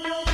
[0.00, 0.31] Bye.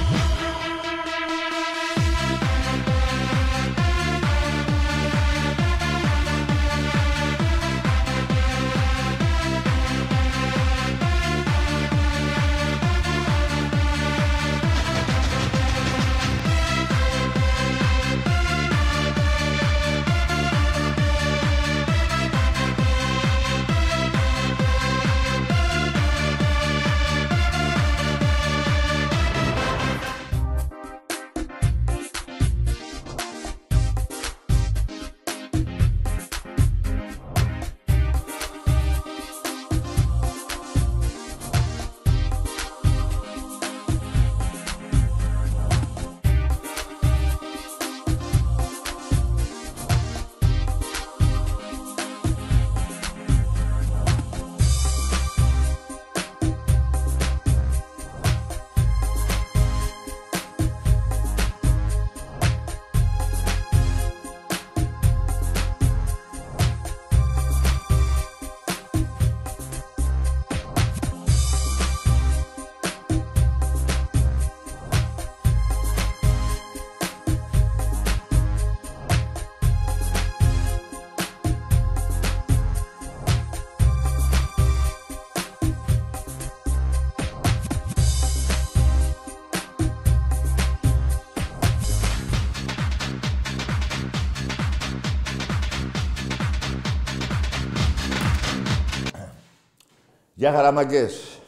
[100.39, 101.41] Γεια χαραμαγκές.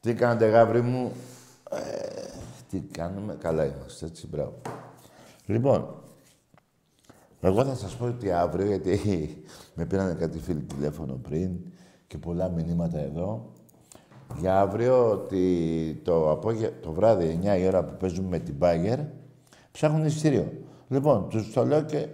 [0.00, 1.12] Τι κάνετε γάβρι μου;
[1.70, 1.78] Ε,
[2.70, 4.60] τι κάνουμε; Καλά είμαστε, έτσι, μπράβο.
[5.46, 5.94] Λοιπόν,
[7.40, 8.98] εγώ θα σας πω ότι αύριο, γιατί
[9.76, 11.50] με πήρανε κάτι φίλοι τηλέφωνο πριν
[12.06, 13.52] και πολλά μηνύματα εδώ,
[14.40, 16.72] για αύριο ότι το, απόγε...
[16.82, 18.98] το βράδυ 9 η ώρα που παίζουμε με την Μπάγκερ,
[19.70, 20.52] ψάχνουν εισιτήριο.
[20.88, 22.08] Λοιπόν, τους το λέω και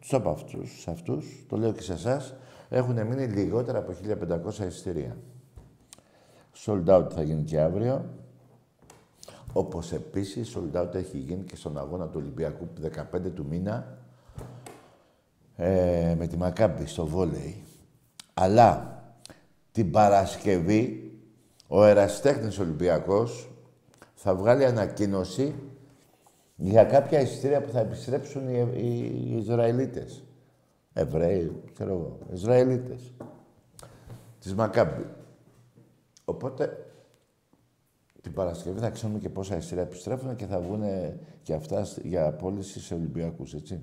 [0.00, 2.34] τους είπα αυτούς, αυτούς, το λέω και σε εσάς,
[2.68, 3.94] έχουν μείνει λιγότερα από
[4.58, 5.16] 1.500 εισιτήρια.
[6.64, 8.04] Sold out θα γίνει και αύριο.
[9.52, 12.68] Όπως επίσης, sold out έχει γίνει και στον αγώνα του Ολυμπιακού
[13.14, 13.98] 15 του μήνα
[15.56, 17.62] ε, με τη Μακάμπη στο βόλεϊ.
[18.34, 19.00] Αλλά
[19.72, 21.10] την Παρασκευή
[21.68, 23.48] ο Εραστέχνης Ολυμπιακός
[24.14, 25.54] θα βγάλει ανακοίνωση
[26.56, 28.86] για κάποια εισιτήρια που θα επιστρέψουν οι, οι,
[29.30, 30.25] οι Ισραηλίτες.
[30.98, 33.12] Εβραίοι, ξέρω εγώ, Ισραηλίτες.
[34.40, 35.06] Της Μακάμπη.
[36.24, 36.86] Οπότε,
[38.22, 40.82] την Παρασκευή θα ξέρουμε και πόσα εισιτήρια επιστρέφουν και θα βγουν
[41.42, 43.80] και αυτά για πώληση σε Ολυμπιακούς, έτσι.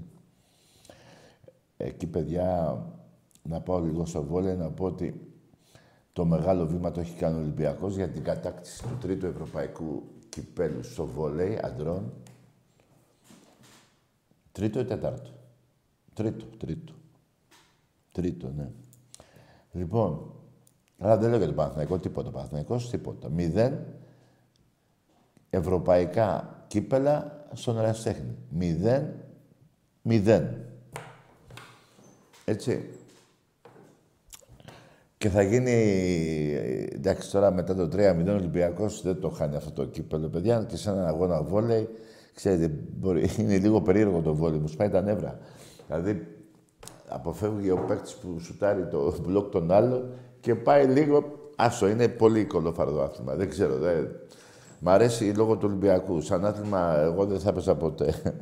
[1.78, 2.78] Εκεί, παιδιά,
[3.44, 5.34] να πάω λίγο στο βόλιο, να πω ότι
[6.14, 10.84] το μεγάλο βήμα το έχει κάνει ο Ολυμπιακός για την κατάκτηση του τρίτου ευρωπαϊκού κυπέλου
[10.84, 12.14] στο βόλεϊ αντρών.
[14.52, 15.30] Τρίτο ή τέταρτο.
[16.14, 16.94] Τρίτο, τρίτο.
[18.14, 18.70] Τρίτο, ναι.
[19.72, 20.34] Λοιπόν,
[21.00, 22.30] αλλά δεν λέω για τον Παναθηναϊκό τίποτα.
[22.30, 23.30] Παναθηναϊκός τίποτα.
[23.30, 23.86] Μηδέν
[25.50, 28.36] ευρωπαϊκά κύπελα στον ερασιτέχνη.
[28.50, 29.04] Μηδέn,
[30.02, 30.58] μηδέν.
[32.46, 32.90] Έτσι.
[35.18, 35.72] Και θα γίνει,
[36.92, 40.64] εντάξει τώρα μετά το 3-0 ο Ολυμπιακός δεν το χάνει αυτό το κύπελο, παιδιά.
[40.64, 41.90] Και σε έναν αγώνα βόλεϊ,
[42.34, 45.40] ξέρετε, μπορεί, είναι λίγο περίεργο το βόλεϊ, μου σπάει τα νεύρα.
[45.88, 46.28] Δηλαδή,
[47.14, 50.10] αποφεύγει ο παίκτης που σουτάρει το μπλοκ τον άλλο
[50.40, 51.24] και πάει λίγο.
[51.56, 53.36] Άσο, είναι πολύ κολοφαρδό άθλημα.
[53.36, 53.78] Δεν ξέρω.
[53.78, 54.08] Δεν...
[54.80, 56.22] Μ' αρέσει λόγω του Ολυμπιακού.
[56.22, 58.14] Σαν άθλημα, εγώ δεν θα έπαιζα ποτέ.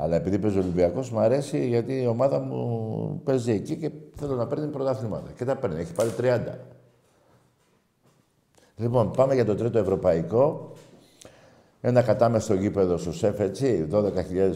[0.00, 4.34] Αλλά επειδή παίζει ο Ολυμπιακός, μου αρέσει γιατί η ομάδα μου παίζει εκεί και θέλω
[4.34, 5.30] να παίρνει πρωταθλήματα.
[5.36, 5.80] Και τα παίρνει.
[5.80, 6.40] Έχει πάρει 30.
[8.76, 10.72] Λοιπόν, πάμε για το τρίτο ευρωπαϊκό.
[11.80, 14.04] Ένα κατάμεστο γήπεδο στο ΣΕΦ, έτσι, 12.000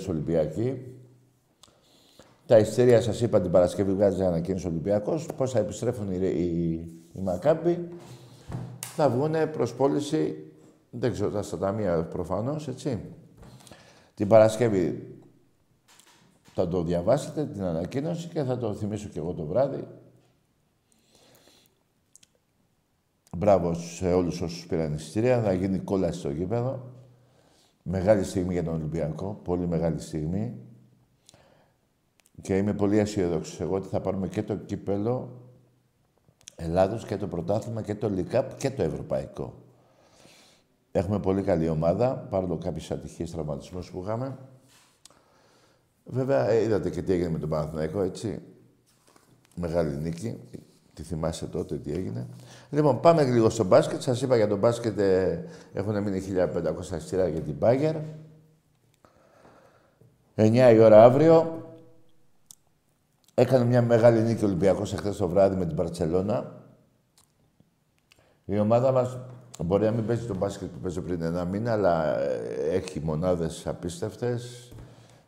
[0.08, 0.97] Ολυμπιακοί.
[2.48, 5.26] Τα ειστήρια σας είπα την Παρασκευή βγάζει ανακοίνωση ο Ολυμπιακός.
[5.36, 6.72] Πώς θα επιστρέφουν οι, οι,
[7.12, 7.88] οι Μακάμποι.
[8.80, 10.52] Θα βγουν προς πώληση.
[10.90, 13.00] Δεν ξέρω, στα ταμεία προφανώς, έτσι.
[14.14, 15.16] Την Παρασκευή
[16.54, 19.86] θα το διαβάσετε την ανακοίνωση και θα το θυμίσω και εγώ το βράδυ.
[23.36, 25.42] Μπράβο σε όλους όσους πήραν εισιτήρια.
[25.42, 26.92] Θα γίνει κόλαση στο γήπεδο.
[27.82, 29.40] Μεγάλη στιγμή για τον Ολυμπιακό.
[29.44, 30.67] Πολύ μεγάλη στιγμή.
[32.40, 35.38] Και είμαι πολύ αισιόδοξος εγώ ότι θα πάρουμε και το κύπελο
[36.60, 39.54] Ελλάδος και το πρωτάθλημα και το ΛΙΚΑΠ και το Ευρωπαϊκό.
[40.92, 44.38] Έχουμε πολύ καλή ομάδα, παρόλο κάποιες ατυχίες τραυματισμούς που είχαμε.
[46.04, 48.42] Βέβαια, ε, είδατε και τι έγινε με τον Παναθηναϊκό, έτσι.
[49.54, 50.40] Μεγάλη νίκη.
[50.94, 52.26] Τι θυμάσαι τότε, τι έγινε.
[52.70, 54.00] Λοιπόν, πάμε λίγο στο μπάσκετ.
[54.00, 57.96] Σας είπα για το μπάσκετ ε, έχουν μείνει 1500 στήρα για την Μπάγκερ.
[60.34, 61.67] 9 η ώρα αύριο.
[63.38, 66.52] Έκανε μια μεγάλη νίκη ο Ολυμπιακός εχθές το βράδυ με την Παρτσελώνα.
[68.44, 69.18] Η ομάδα μας
[69.64, 73.66] μπορεί να μην παίζει το μπάσκετ που παίζει πριν ένα μήνα, αλλά ε, έχει μονάδες
[73.66, 74.72] απίστευτες.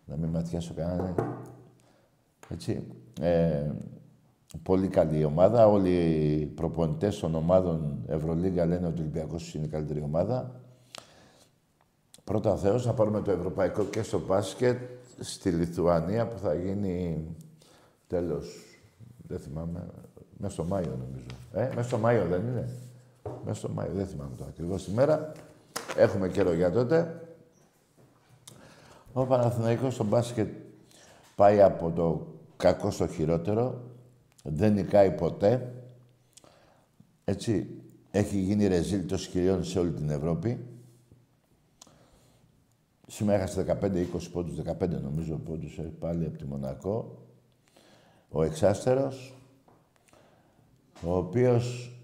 [0.05, 1.15] Να μην ματιάσω κανέναν.
[2.49, 2.87] Έτσι.
[3.21, 3.71] Ε,
[4.62, 5.67] πολύ καλή ομάδα.
[5.67, 10.61] Όλοι οι προπονητές των ομάδων Ευρωλίγα λένε ότι ο Ολυμπιακός είναι η καλύτερη ομάδα.
[12.25, 14.79] Πρώτα ο Θεός, να πάρουμε το ευρωπαϊκό και στο μπάσκετ
[15.21, 17.25] στη Λιθουανία που θα γίνει
[18.11, 18.79] τέλος,
[19.27, 19.87] δεν θυμάμαι,
[20.37, 21.27] μέσα στο Μάιο νομίζω.
[21.53, 22.69] Ε, μέσα στο Μάιο δεν είναι.
[23.45, 25.33] Μέσα στο Μάιο, δεν θυμάμαι το ακριβώς ημέρα.
[25.97, 27.21] Έχουμε καιρό για τότε.
[29.12, 30.49] Ο Παναθηναϊκός στο μπάσκετ
[31.37, 32.27] πάει από το
[32.57, 33.81] κακό στο χειρότερο.
[34.45, 35.73] Δεν νικάει ποτέ.
[37.25, 40.67] Έτσι, έχει γίνει ρεζίλ των σκυριών σε όλη την Ευρώπη.
[43.07, 47.19] Σήμερα έχασε 15-20 πόντους, 15 νομίζω πόντους ε, πάλι από τη Μονακό.
[48.32, 49.35] Ο Εξάστερος,
[51.03, 51.94] ο οποίος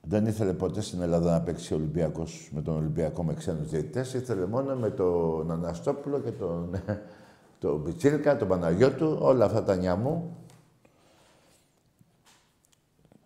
[0.00, 4.14] δεν ήθελε ποτέ στην Ελλάδα να παίξει Ολυμπιακός με τον Ολυμπιακό με ξένους διαιτητές.
[4.14, 6.82] Ήθελε μόνο με τον Αναστόπουλο και τον,
[7.60, 10.36] τον Πιτσίλκα, τον Παναγιώτου, όλα αυτά τα νιαμού.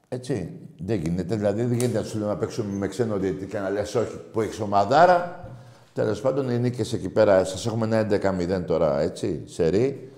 [0.08, 1.36] Έτσι, δεν γίνεται.
[1.36, 4.16] Δηλαδή δεν γίνεται να σου λέω να παίξουμε με ξένο διαιτητή και να λες όχι
[4.32, 5.44] που έχεις ομαδάρα.
[5.92, 10.10] Τέλος πάντων, οι νίκες εκεί πέρα, σας έχουμε ένα 11-0 τώρα, έτσι, σερή.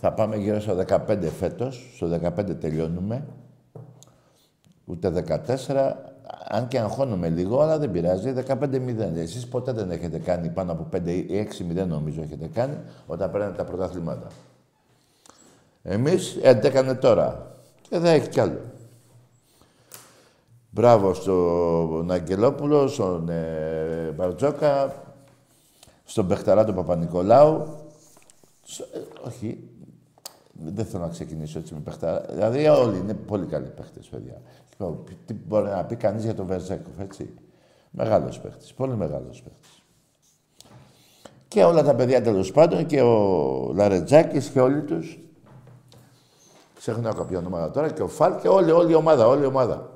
[0.00, 1.92] Θα πάμε γύρω στο 15 φέτος.
[1.94, 3.26] Στο 15 τελειώνουμε.
[4.84, 5.24] Ούτε
[5.66, 5.92] 14.
[6.48, 8.32] Αν και αγχώνουμε λίγο, αλλά δεν πειράζει.
[8.46, 9.16] 15-0.
[9.16, 11.48] Εσείς ποτέ δεν έχετε κάνει πάνω από 5 ή
[11.82, 14.26] 6-0 νομίζω έχετε κάνει όταν παίρνετε τα πρωταθλήματα.
[15.82, 17.56] Εμείς 11 τώρα.
[17.80, 18.60] Και δεν έχει κι άλλο.
[20.70, 24.94] Μπράβο στον Αγγελόπουλο, στον ε, Μπαρτζόκα,
[26.04, 27.66] στον Πεχταρά του Παπα-Νικολάου.
[28.92, 29.68] Ε, όχι,
[30.64, 32.24] δεν θέλω να ξεκινήσω έτσι με Πεχταρά.
[32.30, 34.40] Δηλαδή όλοι είναι πολύ καλοί παίχτες, παιδιά.
[35.24, 37.34] Τι μπορεί να πει κανείς για τον Βερζέκοφ, έτσι;
[37.90, 39.82] Μεγάλος παίχτης, πολύ μεγάλος παίχτης.
[41.48, 45.18] Και όλα τα παιδιά τέλος πάντων και ο Λαρετζάκης και όλοι τους.
[46.76, 49.90] Ξεχνάω κάποια ονόματα τώρα και ο Φαλ και όλη, όλη η ομάδα, όλη η ομάδα.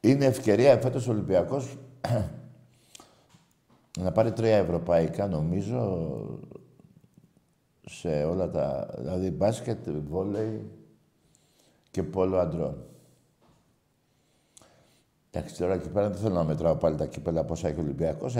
[0.00, 1.76] Είναι ευκαιρία φέτος ο Ολυμπιακός
[4.04, 6.08] να πάρει τρία ευρωπαϊκά, νομίζω,
[7.84, 8.94] σε όλα τα...
[8.98, 10.70] Δηλαδή μπάσκετ, βόλεϊ
[11.90, 12.84] και πόλο αντρών.
[15.30, 18.34] Εντάξει, τώρα εκεί πέρα δεν θέλω να μετράω πάλι τα κύπελα πόσα έχει ο Ολυμπιακός.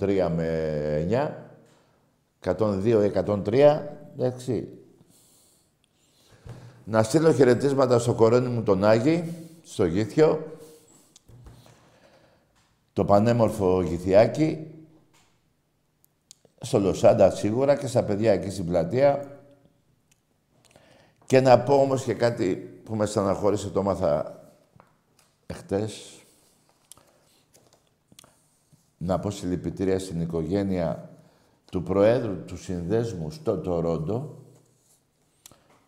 [0.00, 1.38] 103 με
[2.42, 3.80] 9, 102 ή 103,
[4.16, 4.68] εντάξει.
[6.84, 10.46] Να στείλω χαιρετίσματα στο κορώνι μου τον Άγη, στο Γήθιο,
[12.92, 14.75] το πανέμορφο Γηθιάκι,
[16.60, 19.40] στο Λοσάντα σίγουρα και στα παιδιά εκεί στην πλατεία.
[21.26, 24.40] Και να πω όμως και κάτι που με στεναχώρησε, το μάθα
[25.46, 26.20] εχθές.
[28.96, 31.10] Να πω συλληπιτήρια στην οικογένεια
[31.70, 34.44] του Προέδρου του Συνδέσμου στο Τορόντο.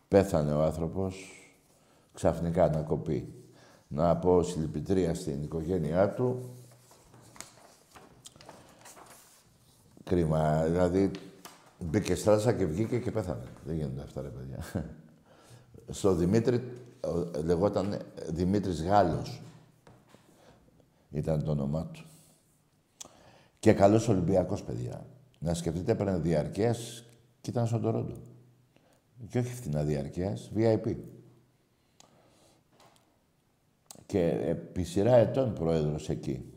[0.08, 1.32] Πέθανε ο άνθρωπος,
[2.14, 3.32] ξαφνικά να κοπεί.
[3.88, 6.50] Να πω συλληπιτήρια στην οικογένειά του
[10.08, 10.64] Κρίμα.
[10.64, 11.10] Δηλαδή,
[11.78, 13.42] μπήκε στράσα και βγήκε και πέθανε.
[13.64, 14.86] Δεν γίνονται αυτά, ρε παιδιά.
[15.88, 16.72] Στο Δημήτρη,
[17.44, 17.98] λεγόταν
[18.28, 19.42] Δημήτρης Γάλλος.
[21.10, 22.04] Ήταν το όνομά του.
[23.58, 25.06] Και καλός Ολυμπιακός, παιδιά.
[25.38, 27.04] Να σκεφτείτε, έπαιρνε διαρκείας
[27.40, 28.14] και ήταν στον Τορόντο.
[29.28, 30.96] Και όχι φθηνά διαρκείας, VIP.
[34.06, 36.52] Και επί σειρά ετών πρόεδρος εκεί.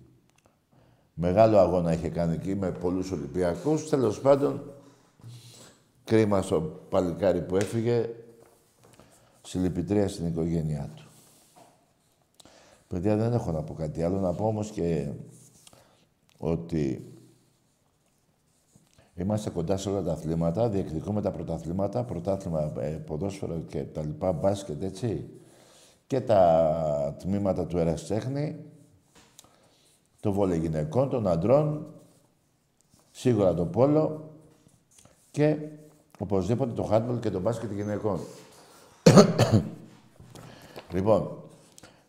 [1.23, 3.89] Μεγάλο αγώνα είχε κάνει εκεί με πολλούς Ολυμπιακούς.
[3.89, 4.73] Τέλος πάντων,
[6.03, 8.09] κρίμα στο παλικάρι που έφυγε,
[9.41, 11.03] συλληπιτρία στην οικογένειά του.
[12.87, 14.19] Παιδιά, δεν έχω να πω κάτι άλλο.
[14.19, 15.11] Να πω όμως και
[16.37, 17.13] ότι
[19.15, 24.31] είμαστε κοντά σε όλα τα αθλήματα, διεκδικούμε τα πρωταθλήματα, πρωτάθλημα, ε, ποδόσφαιρο και τα λοιπά,
[24.31, 25.29] μπάσκετ, έτσι,
[26.07, 28.70] και τα τμήματα του ερασιτέχνη
[30.21, 31.85] το βόλε γυναικών, των αντρών,
[33.11, 34.29] σίγουρα το πόλο
[35.31, 35.57] και
[36.19, 38.19] οπωσδήποτε το χάντμπολ και το μπάσκετ γυναικών.
[40.93, 41.41] λοιπόν,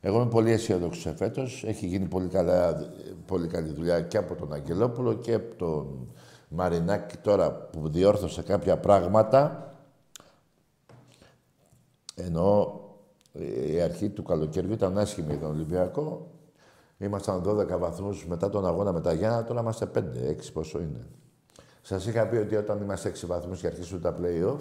[0.00, 1.64] εγώ είμαι πολύ αισιόδοξος εφέτος.
[1.66, 2.90] Έχει γίνει πολύ, καλά,
[3.26, 6.08] πολύ καλή δουλειά και από τον Αγγελόπουλο και από τον
[6.48, 9.66] Μαρινάκη τώρα που διόρθωσε κάποια πράγματα.
[12.14, 12.80] Ενώ
[13.70, 16.30] η αρχή του καλοκαιριού ήταν άσχημη τον Ολυμπιακό.
[17.02, 21.06] Ήμασταν 12 βαθμούς μετά τον αγώνα με τα Γιάννα, τώρα είμαστε 5, 6 πόσο είναι.
[21.82, 24.60] Σας είχα πει ότι όταν είμαστε 6 βαθμούς και αρχίσουν τα play-off,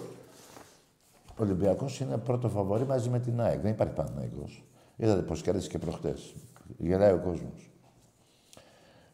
[1.28, 3.60] ο Ολυμπιακός είναι πρώτο φαβορή μαζί με την ΑΕΚ.
[3.60, 4.64] Δεν υπάρχει Παναθηναϊκός.
[4.96, 6.34] Είδατε πως κέρδισε και προχτές.
[6.76, 7.70] Γελάει ο κόσμος.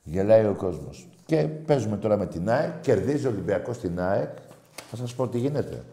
[0.02, 1.08] Γελάει ο κόσμος.
[1.26, 4.36] Και παίζουμε τώρα με την ΑΕΚ, κερδίζει ο Ολυμπιακός στην ΑΕΚ.
[4.90, 5.84] Θα σας πω τι γίνεται.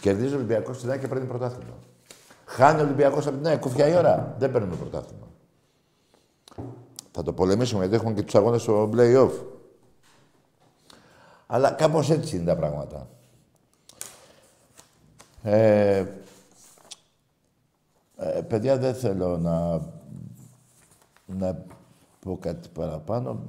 [0.00, 1.76] Κερδίζει ο Ολυμπιακός στην ΑΕΚ και παίρνει πρωτάθλημα.
[2.46, 4.34] Χάνει ο Ολυμπιακός από την ΑΕΚ, κόφια η ώρα.
[4.38, 5.25] Δεν παίρνουμε πρωτάθλημα.
[7.18, 9.30] Θα το πολεμήσουμε γιατί έχουμε και τους αγώνες στο play-off.
[11.46, 13.08] Αλλά κάπως έτσι είναι τα πράγματα.
[15.42, 16.04] Ε,
[18.16, 19.80] ε, παιδιά, δεν θέλω να,
[21.26, 21.64] να
[22.20, 23.42] πω κάτι παραπάνω.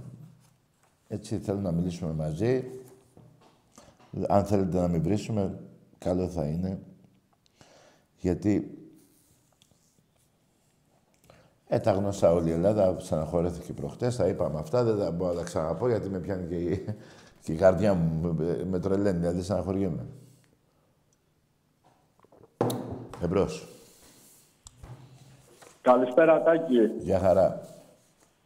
[1.07, 2.63] Έτσι θέλω να μιλήσουμε μαζί.
[4.27, 5.59] Αν θέλετε να μην βρίσουμε,
[5.97, 6.79] καλό θα είναι.
[8.17, 8.76] Γιατί
[11.67, 15.37] ε, τα γνωστά όλη η Ελλάδα στεναχωρέθηκε προχτές, τα είπαμε αυτά, δεν θα μπορώ να
[15.37, 16.85] τα ξαναπώ γιατί με πιάνει και η,
[17.43, 20.05] και η καρδιά μου, με, με τρελαίνει, δηλαδή στεναχωριέμαι.
[23.23, 23.67] Εμπρός.
[25.81, 26.91] Καλησπέρα, Τάκη.
[26.99, 27.61] Γεια χαρά.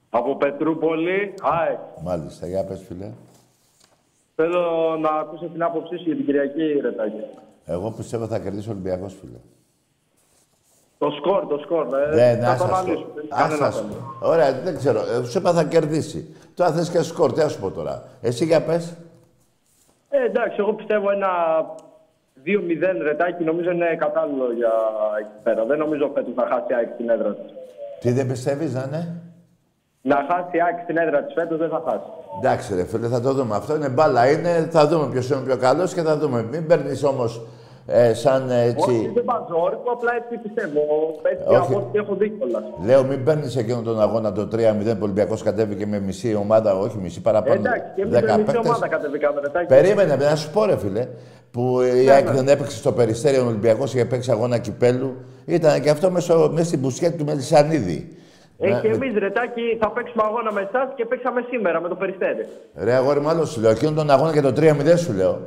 [0.09, 1.79] Από Πετρούπολη, ΑΕΚ.
[2.03, 3.11] Μάλιστα, για πες, φίλε.
[4.35, 7.23] Θέλω να ακούσω την άποψή σου για την Κυριακή, ρε Τάκη.
[7.65, 9.37] Εγώ πιστεύω θα κερδίσει ο Ολυμπιακός, φίλε.
[11.03, 11.85] Το σκορ, το σκορ.
[11.85, 12.77] Ε, Δεν, θα άσα το σκορ.
[12.79, 13.21] αναλύσουμε.
[13.29, 13.81] Άσα Κανένα σκορ.
[13.89, 14.31] θέμα.
[14.33, 14.99] Ωραία, δεν ξέρω.
[14.99, 16.35] Ε, σου είπα θα κερδίσει.
[16.55, 18.03] Τώρα θες και σκορ, τι να σου πω τώρα.
[18.21, 18.93] Εσύ για πες.
[20.09, 21.27] Ε, εντάξει, εγώ πιστεύω ένα
[22.45, 24.71] 2-0 ρετάκι νομίζω είναι κατάλληλο για
[25.19, 25.65] εκεί πέρα.
[25.65, 27.51] Δεν νομίζω φέτος να χάσει η ΑΕΚ στην έδρα της.
[27.99, 29.21] Τι δεν πιστεύεις να είναι;
[30.01, 32.09] Να χάσει η ΑΕΚ στην έδρα της φέτος δεν θα χάσει.
[32.41, 33.55] Εντάξει ρε φίλε, θα το δούμε.
[33.55, 34.31] Αυτό είναι μπάλα.
[34.31, 36.43] Είναι, θα δούμε ποιος είναι ο πιο καλός και θα δούμε.
[36.43, 37.41] Μην παίρνεις όμως
[37.85, 39.11] ε, σαν ε, Όχι, έτσι...
[39.13, 40.81] δεν παίζω όρκο, απλά έτσι πιστεύω.
[41.31, 41.57] Έτσι Όχι.
[41.57, 42.63] από ό,τι έχω δει κιόλας.
[42.85, 44.47] Λέω, μην παίρνεις εκείνον τον αγώνα το 3-0
[44.85, 47.53] που ο Ολυμπιακός κατέβηκε με μισή ομάδα, όχι μισή παραπάνω.
[47.59, 48.65] Εντάξει, και εμείς 10 με μισή παίκτες.
[48.65, 49.65] ομάδα κατεβήκαμε ρετάκι.
[49.65, 51.07] Περίμενε, να σου πω ρε φίλε,
[51.51, 52.31] που η Ναι, ΑΕΚ ναι.
[52.31, 55.15] δεν έπαιξε στο Περιστέριο ο Ολυμπιακός είχε παίξει αγώνα κυπέλου.
[55.45, 58.15] Ήταν και αυτό μέσα, μέσα στην μπουσκέτη του Μελισανίδη.
[58.63, 61.95] Ε, Να- και εμείς ρετάκι θα παίξουμε αγώνα με εσάς και παίξαμε σήμερα με το
[61.95, 62.45] περιστέρι.
[62.75, 63.71] Ρε αγόρι μου, άλλο σου λέω.
[63.71, 65.39] Εκείνον τον αγώνα και το 3-0 σου λέω.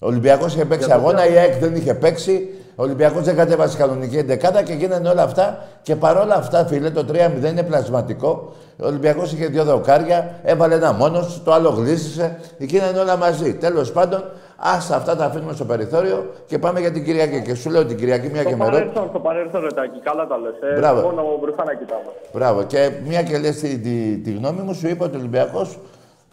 [0.00, 2.48] Ο Ολυμπιακός είχε παίξει Για το αγώνα, ποιο; η ΑΕΚ δεν είχε παίξει.
[2.78, 5.64] Ο Ολυμπιακός δεν κατέβασε κανονική εντεκάδα και γίνανε όλα αυτά.
[5.82, 8.52] Και παρόλα αυτά, φίλε, το 3-0 είναι πλασματικό.
[8.82, 12.38] Ο Ολυμπιακός είχε δύο δοκάρια, έβαλε ένα μόνος του, το άλλο γλίστησε.
[12.58, 13.54] Γίνανε όλα μαζί.
[13.54, 14.24] Τέλος πάντων,
[14.56, 17.42] άστα αυτά τα αφήνουμε στο περιθώριο και πάμε για την Κυριακή.
[17.42, 18.76] Και σου λέω την Κυριακή, μια Στο και με ρώτη.
[18.76, 19.98] παρελθόν, στο παρελθόν ρετάκι.
[20.04, 20.72] Καλά τα λες.
[20.72, 21.00] Ε, Μπράβο.
[21.00, 22.02] μόνο μπροστά να κοιτάμε.
[22.32, 22.62] Μπράβο.
[22.62, 25.78] Και μια και λες τη, τη, τη γνώμη μου, σου είπα ότι ο Ολυμπιακός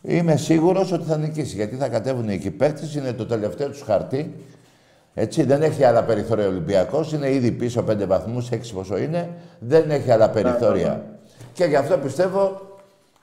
[0.04, 1.56] είμαι σίγουρος ότι θα νικήσει.
[1.56, 4.34] Γιατί θα κατέβουν εκεί παίκτες, είναι το τελευταίο τους χαρτί.
[5.14, 7.12] Έτσι, δεν έχει άλλα περιθώρια ο Ολυμπιακός.
[7.12, 9.30] Είναι ήδη πίσω 5 βαθμούς, 6 πόσο είναι.
[9.60, 11.06] Δεν έχει άλλα περιθώρια.
[11.54, 12.62] Και γι' αυτό πιστεύω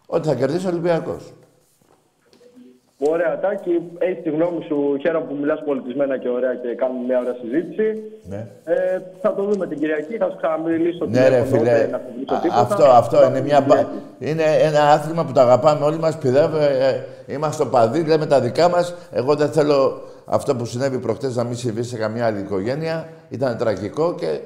[0.06, 1.32] ότι θα κερδίσει ο Ολυμπιακός.
[3.08, 4.96] Ωραία, Τάκη, έχει τη γνώμη σου.
[5.02, 7.86] Χαίρομαι που μιλάς πολιτισμένα και ωραία και κάνουμε μια ωραία συζήτηση.
[8.30, 8.46] Ναι.
[8.64, 8.74] Ε,
[9.22, 11.76] θα το δούμε την Κυριακή, θα σου ξαναμιλήσω Ναι, ρε τηλέφωνο, φίλε.
[11.78, 12.60] δεν θα σου μιλήσω Α- τίποτα.
[12.60, 13.56] Αυτό, αυτό Θα είναι πούμε μια.
[13.58, 14.30] την μπα- Κυριακή.
[14.30, 16.18] Είναι ένα άθλημα που το αγαπάμε όλοι μας.
[16.18, 16.64] Πηδάμε,
[17.26, 18.94] ε, είμαστε παδί, λέμε τα δικά μας.
[19.12, 23.08] Εγώ δεν θέλω αυτό που συνέβη προχτές να μην συμβεί σε καμιά άλλη οικογένεια.
[23.28, 24.40] Ήταν τραγικό και,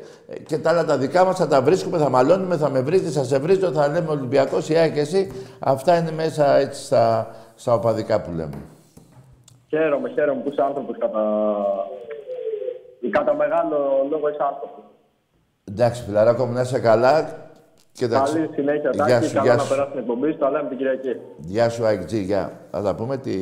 [0.46, 3.24] και τα άλλα τα δικά μας θα τα βρίσκουμε, θα μαλώνουμε, θα με βρείτε, θα
[3.24, 5.32] σε βρίζω, θα λέμε Ολυμπιακός, η ΑΕΚ και εσύ.
[5.58, 8.58] Αυτά είναι μέσα έτσι στα, στα οπαδικά που λέμε.
[9.68, 11.22] Χαίρομαι, χαίρομαι που είσαι άνθρωπος κατά...
[13.10, 13.76] κατά μεγάλο
[14.10, 14.84] λόγο είσαι άνθρωπος.
[15.70, 17.42] Εντάξει, φιλαράκο μου, να είσαι καλά.
[17.92, 19.26] Και τα ξε- Καλή συνέχεια, Γεια Τάκη.
[19.26, 19.68] σου, Καλά γεια να σου.
[19.68, 20.38] περάσει την εκπομπή σου.
[20.38, 21.16] Τα λέμε την Κυριακή.
[21.38, 22.52] Γεια σου, Άκη, γεια.
[22.70, 23.32] Θα τα πούμε τι...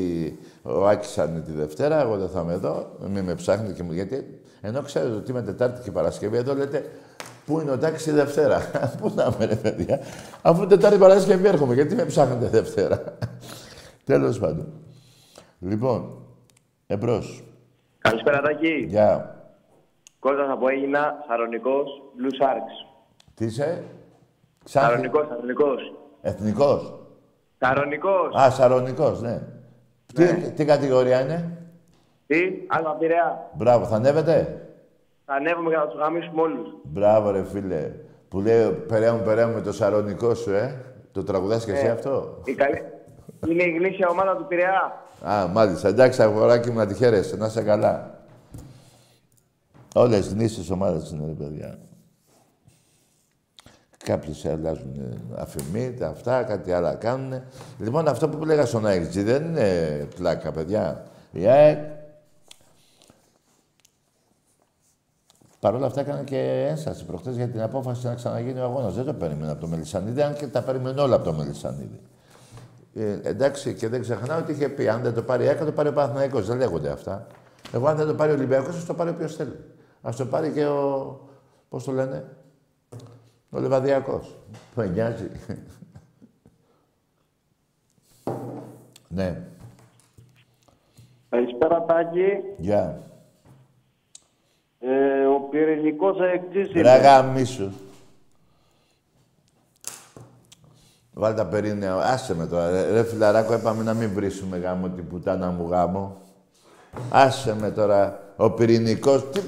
[0.63, 2.87] Ο Άκης θα είναι τη Δευτέρα, εγώ δεν θα είμαι εδώ.
[3.09, 3.93] Μην με ψάχνετε και μου...
[3.93, 6.85] Γιατί ενώ ξέρετε ότι είμαι Τετάρτη και Παρασκευή, εδώ λέτε
[7.47, 8.61] πού είναι ο Τάκης τη Δευτέρα;
[9.01, 10.01] πού να είμαι, ρε παιδιά.
[10.43, 13.03] Αφού Τετάρτη Παρασκευή έρχομαι, γιατί με ψάχνετε Δευτέρα;
[14.05, 14.73] Τέλος πάντων.
[15.59, 16.25] Λοιπόν,
[16.87, 17.45] εμπρός.
[17.99, 18.85] Καλησπέρα, Τάκη.
[18.89, 19.37] Γεια.
[20.19, 22.95] Κώστας από Έγινα, Σαρονικός, Blue Sharks.
[23.35, 23.85] Τι είσαι;
[24.65, 24.87] Ξάχη.
[24.87, 25.95] Σαρονικός, Σαρονικός.
[26.21, 26.95] Εθνικός.
[27.59, 28.35] Σαρονικός.
[28.35, 29.43] Α, Σαρονικός, ναι.
[30.15, 31.59] Τι, τι κατηγορία είναι;
[32.27, 33.51] Τι, Άλμα Πειραιά.
[33.55, 34.67] Μπράβο, θα ανέβετε;
[35.25, 36.69] Θα ανέβουμε για να τους γαμίσουμε όλους.
[36.83, 37.93] Μπράβο ρε φίλε.
[38.29, 40.81] Που λέει περαία μου, περαία μου με το σαρονικό σου, ε.
[41.13, 41.91] Το τραγουδάς και εσύ Ε.
[41.91, 42.83] αυτό; Η καλή...
[43.49, 45.03] Είναι η γνήσια ομάδα του Πειραιά.
[45.23, 45.89] Α, μάλιστα.
[45.89, 47.37] Εντάξει, αγοράκι μου να τη χαίρεσαι.
[47.37, 48.21] Να είσαι καλά.
[49.95, 51.79] Όλες γνήσιες ομάδες είναι, ρε παιδιά.
[54.05, 57.43] Κάποιοι αλλάζουν ε, αφημί, αυτά, κάτι άλλα κάνουν.
[57.79, 61.05] Λοιπόν, αυτό που λέγα στον ΑΕΚ δεν είναι πλάκα, παιδιά.
[61.33, 61.79] Η ΑΕΚ
[65.61, 68.95] Παρ' όλα αυτά έκανε και ένσταση προχτές για την απόφαση να ξαναγίνει ο αγώνας.
[68.95, 72.01] Δεν το περίμενε από το Μελισανίδη, αν και τα περίμενε όλα από το Μελισανίδη.
[72.95, 75.73] Ε, εντάξει, και δεν ξεχνάω ότι είχε πει: Αν δεν το πάρει η ΑΚΑ, το
[75.73, 76.41] πάρει ο Παναθυναϊκό.
[76.41, 77.27] Δεν λέγονται αυτά.
[77.73, 79.57] Εγώ, αν δεν το πάρει ο Ολυμπιακός, α το πάρει όποιος θέλει.
[80.03, 81.21] Α το πάρει και ο.
[81.69, 82.25] Πώς το λένε,
[83.51, 84.39] ο Λεβαδιακός.
[84.75, 85.31] Που νοιάζει.
[89.09, 89.43] ναι.
[91.29, 92.29] Καλησπέρα, Τάκη.
[92.57, 93.03] Γεια.
[94.81, 96.83] Ε, ο πυρηνικός αεκτής είναι.
[96.83, 97.01] Ρε
[101.13, 101.21] γαμίσου.
[101.21, 101.95] Βάλτε τα περίνια.
[101.95, 102.71] Άσε με τώρα.
[102.71, 106.21] Ρε, ρε φιλαράκο, είπαμε να μην βρίσουμε γάμο την πουτάνα μου γάμο.
[107.11, 108.21] Άσε με τώρα.
[108.37, 109.31] Ο πυρηνικός...
[109.31, 109.41] Τι...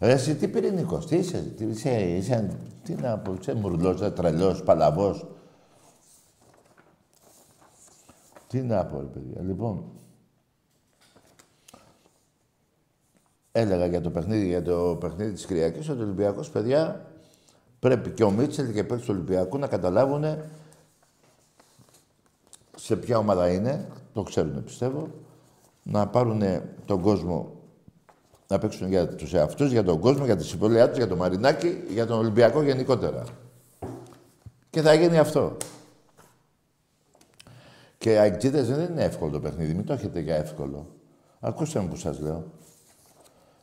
[0.00, 4.62] Ρε εσύ τι πυρηνικός, τι είσαι, τι είσαι, είσαι, τι να πω, είσαι μουρλός, τρελός,
[4.62, 5.26] παλαβός.
[8.48, 9.42] Τι να πω, ρε παιδιά.
[9.42, 9.84] Λοιπόν,
[13.52, 17.06] έλεγα για το παιχνίδι, για το παιχνίδι της Κυριακής, ότι ο Ολυμπιακός, παιδιά,
[17.82, 20.24] πρέπει και ο Μίτσελ και οι παίκτες του Ολυμπιακού να καταλάβουν
[22.76, 25.10] σε ποια ομάδα είναι, το ξέρουν πιστεύω,
[25.82, 26.42] να πάρουν
[26.84, 27.52] τον κόσμο
[28.48, 31.82] να παίξουν για τους εαυτούς, για τον κόσμο, για τη συμπολία τους, για το Μαρινάκι,
[31.88, 33.24] για τον Ολυμπιακό γενικότερα.
[34.70, 35.56] Και θα γίνει αυτό.
[37.98, 39.74] Και αεκτζίδες δεν είναι εύκολο το παιχνίδι.
[39.74, 40.86] Μην το έχετε για εύκολο.
[41.40, 42.44] Ακούστε με που σας λέω.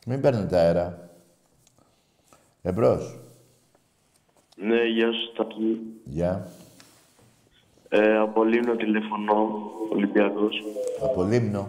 [0.06, 1.10] Μην παίρνετε αέρα.
[2.62, 3.20] Εμπρός.
[4.62, 5.80] Ναι, γεια σου, Τάκη.
[6.04, 6.48] Γεια.
[7.90, 10.64] Ε, από Λίμνο τηλεφωνώ, Ολυμπιακός.
[11.04, 11.68] Από Λίμνο.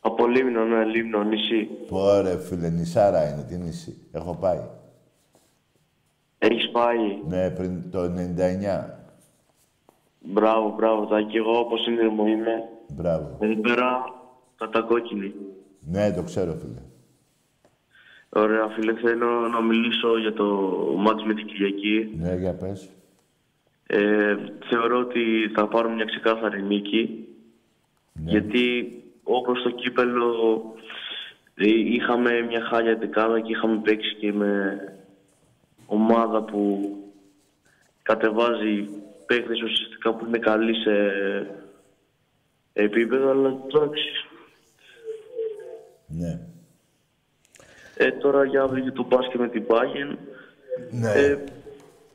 [0.00, 1.68] Από Λίμνο, ναι, Λίμνο, νησί.
[1.88, 4.08] Πόρε, φίλε, νησάρα είναι, τι νησί.
[4.12, 4.60] Έχω πάει.
[6.38, 8.90] Έχεις πάει; Ναι, πριν το 99.
[10.20, 11.36] Μπράβο, μπράβο, Τάκη.
[11.36, 12.68] Εγώ όπως σύνδεμο είμαι.
[12.92, 13.36] Μπράβο.
[13.40, 14.04] Εδώ πέρα,
[14.56, 15.34] κατακόκκινη.
[15.80, 16.82] Ναι, το ξέρω, φίλε.
[18.36, 20.44] Ωραία, φίλε, θέλω να μιλήσω για το
[20.96, 22.14] μάτς με την Κυριακή.
[22.16, 22.90] Ναι, για πες.
[23.86, 24.36] Ε,
[24.68, 27.28] θεωρώ ότι θα πάρουμε μια ξεκάθαρη νίκη.
[28.12, 28.30] Ναι.
[28.30, 28.92] Γιατί
[29.22, 30.34] όπως το κύπελο
[31.54, 34.78] ε, είχαμε μια χάλια δεκάδα και είχαμε παίξει και με
[35.86, 36.90] ομάδα που
[38.02, 38.88] κατεβάζει
[39.26, 41.12] παίκτες ουσιαστικά που είναι καλοί σε
[42.72, 44.08] επίπεδο, αλλά εντάξει.
[46.06, 46.53] Ναι.
[47.96, 50.16] Ε, τώρα για αύριο για το μπάσκετ με την Bayern.
[50.90, 51.10] Ναι.
[51.10, 51.38] Ε,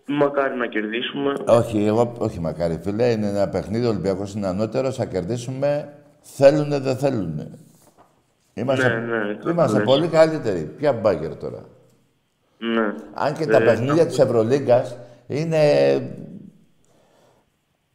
[0.06, 1.34] μακάρι να κερδίσουμε.
[1.48, 3.12] Όχι, εγώ, όχι μακάρι, φίλε.
[3.12, 5.94] Είναι ένα παιχνίδι, ο Ολυμπιακός είναι ανώτερος, θα κερδίσουμε.
[6.22, 7.48] Θέλουνε, δεν θέλουνε.
[8.54, 9.86] Είμαστε, Ναι, ναι, το είμαστε λες.
[9.86, 10.60] πολύ καλύτεροι.
[10.78, 11.66] Ποια μπάγκερ τώρα;
[12.58, 12.94] Ναι.
[13.14, 15.58] Αν και τα Ε, παιχνίδια της Ευρωλίγκας είναι...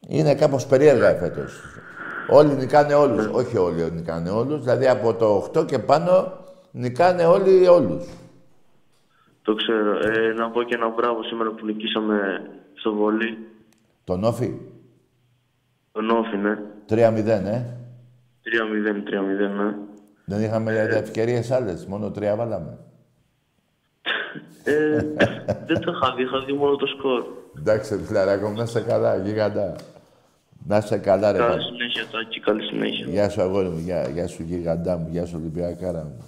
[0.08, 1.60] Είναι κάπως περίεργα φέτος.
[2.30, 3.26] Όλοι νικάνε όλους.
[3.32, 4.62] Όχι όλοι νικάνε όλους.
[4.62, 6.32] Δηλαδή από το 8 και πάνω
[6.78, 8.04] νικάνε όλοι όλους.
[9.42, 9.98] Το ξέρω.
[9.98, 12.20] Ε, να πω και ένα μπράβο σήμερα που νικήσαμε
[12.74, 13.38] στο βολί.
[14.04, 14.54] Τον Όφη,
[15.92, 16.58] Τον Όφη, ναι.
[16.88, 16.94] 3-0,
[17.44, 17.64] ε.
[18.42, 19.74] 3-0, 3-0, ναι.
[20.24, 22.78] Δεν είχαμε ευκαιρίες άλλες, μόνο τρία βάλαμε.
[24.64, 24.96] Ε,
[25.66, 27.24] δεν το είχα δει, είχα δει μόνο το σκορ.
[27.58, 29.74] Εντάξει, φιλαράκο μου, να είσαι καλά, γίγαντα.
[30.66, 31.38] Να είσαι καλά, ρε.
[31.38, 33.06] Καλή πα- συνέχεια, Τάκη, καλή συνέχεια.
[33.06, 36.24] Γεια σου, αγόρι μου, γεια, γεια σου, γίγαντά μου, γεια σου, Ολυμπιακάρα μου.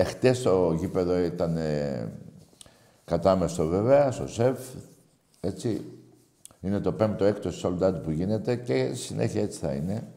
[0.00, 2.12] Εχθές το γήπεδο ήταν ε,
[3.04, 4.58] κατάμεστο βέβαια, στο ΣΕΦ,
[5.40, 5.84] έτσι.
[6.60, 10.08] Είναι το πέμπτο έκτος sold out που γίνεται και συνέχεια έτσι θα είναι.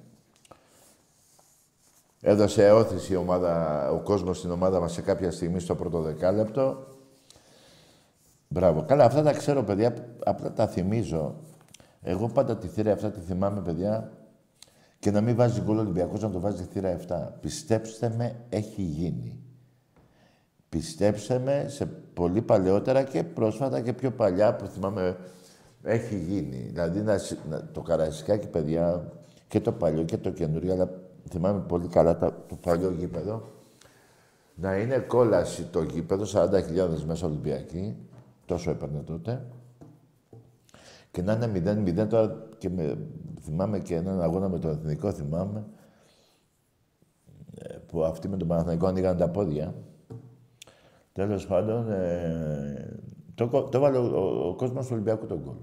[2.21, 6.87] Έδωσε όθηση η ομάδα, ο κόσμος στην ομάδα μας σε κάποια στιγμή στο πρώτο δεκάλεπτο.
[8.47, 8.83] Μπράβο.
[8.83, 9.93] Καλά, αυτά τα ξέρω, παιδιά.
[10.23, 11.35] Απλά τα θυμίζω.
[12.01, 14.11] Εγώ πάντα τη θύρα αυτά τη θυμάμαι, παιδιά.
[14.99, 17.39] Και να μην βάζει γκολ ο Ολυμπιακός, να το βάζει θύρα 7.
[17.41, 19.45] Πιστέψτε με, έχει γίνει.
[20.75, 25.17] Πιστέψτε με, σε πολύ παλαιότερα και πρόσφατα και πιο παλιά που θυμάμαι,
[25.83, 26.57] έχει γίνει.
[26.57, 29.11] Δηλαδή, να, συ- να- το Καραϊσκάκι, παιδιά,
[29.47, 30.89] και το παλιό και το καινούριο, αλλά
[31.29, 33.49] θυμάμαι πολύ καλά τα- το παλιό γήπεδο,
[34.55, 37.95] να είναι κόλαση το γήπεδο, 40.000 μέσα Ολυμπιακοί,
[38.45, 39.45] τόσο έπαιρνε τότε,
[41.11, 42.97] και να είναι 0-0 τώρα και με,
[43.41, 45.65] θυμάμαι και έναν αγώνα με το Εθνικό, θυμάμαι,
[47.55, 49.73] ε, που αυτοί με τον Παναθηναϊκό ανοίγαν τα πόδια.
[51.13, 52.99] Τέλος πάντων, ε,
[53.35, 55.55] το, κο- το έβαλε ο, ο, ο κόσμος του Ολυμπιακού τον γκολ.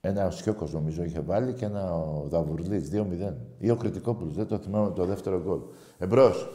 [0.00, 3.34] Ένα ο Σιώκος νομίζω είχε βάλει και ένα ο Δαβουρλής, 2-0.
[3.58, 5.58] Ή ο Κρητικόπουλος, δεν το θυμάμαι το δεύτερο γκολ.
[5.98, 6.48] Εμπρός.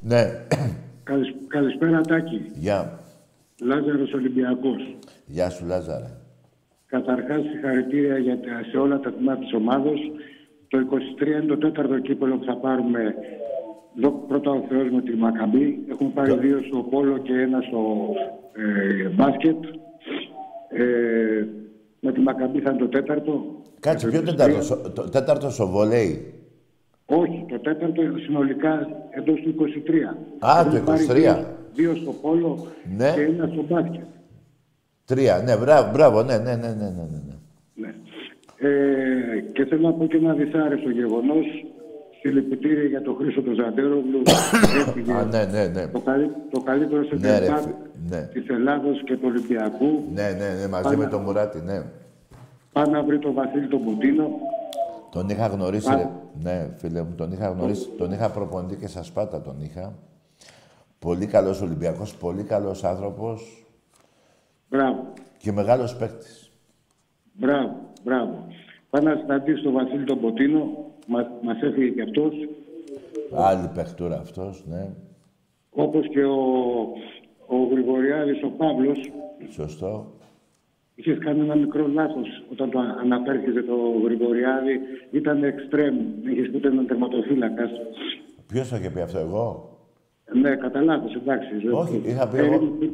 [0.00, 0.22] ναι.
[1.02, 2.50] Καλησ- Καλησπέρα Τάκη.
[2.54, 2.98] Γεια.
[3.62, 4.96] Λάζαρος Ολυμπιακός.
[5.26, 6.10] Γεια σου Λάζαρε.
[6.86, 10.00] Καταρχάς συγχαρητήρια για τα, σε όλα τα τμήματα της ομάδος
[10.68, 13.14] Το 23 είναι το τέταρτο κύπελο που θα πάρουμε.
[13.96, 15.78] Εδώ πρώτα ο Θεός με τη Μακαμπή.
[15.90, 17.78] Έχουμε πάρει δύο στο πόλο και ένα στο
[19.04, 19.56] ε, μπάσκετ.
[20.68, 21.44] Ε,
[22.00, 23.44] με τη Μακαμπή θα είναι το τέταρτο.
[23.80, 24.24] Κάτσε, Το ποιο 23.
[24.24, 26.32] τέταρτο, στο- το τέταρτο στο βολέι;
[27.06, 30.16] Όχι, το τέταρτο συνολικά εντός του 23.
[30.38, 31.12] Α, το Έχουμε πάρει 23.
[31.14, 33.12] Δύο, δύο στο πόλο Ναι.
[33.14, 34.04] και ένα στο μπάσκετ.
[35.04, 37.34] Τρία, ναι, μπράβο, μπράβο, ναι, ναι, ναι, ναι, ναι, ναι, ναι.
[37.74, 37.94] Ναι.
[38.68, 41.46] Ε, και θέλω να πω και ένα δυσάρεστο γεγονός.
[42.20, 44.22] Συλληπιτήρια για τον Χρήστο τον Ζαντέρογλου.
[44.86, 45.86] Έφυγε Α, ναι, ναι, ναι.
[45.86, 47.74] το, καλύ, το καλύτερο σε Ναι, ρε, ναι, φι-
[48.10, 48.20] ναι.
[48.32, 50.04] της Ελλάδος και του Ολυμπιακού.
[50.14, 50.96] Ναι, ναι, ναι, μαζί Πάμε.
[50.96, 51.82] με τον Μουράτη, ναι.
[52.72, 54.30] Πάει να βρει τον Βασίλη τον Πουτίνο.
[55.10, 55.96] Τον είχα γνωρίσει, Α.
[55.96, 56.08] ρε.
[56.42, 57.88] Ναι, φίλε μου, τον είχα γνωρίσει.
[57.98, 59.92] Τον είχα προπονητή και στα Σπάτα τον είχα.
[60.98, 63.66] Πολύ καλός Ολυμπιακός, πολύ καλός άνθρωπος
[64.68, 66.50] Μπράβο, και μεγάλος παίκτης.
[67.32, 68.46] μπράβο, μπράβο.
[68.90, 70.86] Πάει να συναντήσει τον Βασίλη τον Πουτίνο.
[71.10, 72.34] Μας μας έφυγε και αυτός.
[73.34, 74.88] Άλλη παιχτούρα αυτός, ναι.
[75.70, 76.36] Όπως και ο,
[77.46, 79.10] ο Γρηγοριάδης ο Παύλος
[79.50, 80.06] Σωστό.
[80.94, 84.78] Είχες κάνει ένα μικρό λάθος όταν το αναφέρθηκε το Γρηγοριάδη.
[85.10, 85.96] Ήταν εξτρέμ.
[86.24, 87.70] Είχες πει ότι ήταν τερματοφύλακας.
[88.46, 89.68] Ποιος το είχε πει αυτό, εγώ;
[90.42, 91.68] Ναι, κατά λάθος, εντάξει.
[91.72, 92.92] Όχι, είχα πει Περίπου- εγώ.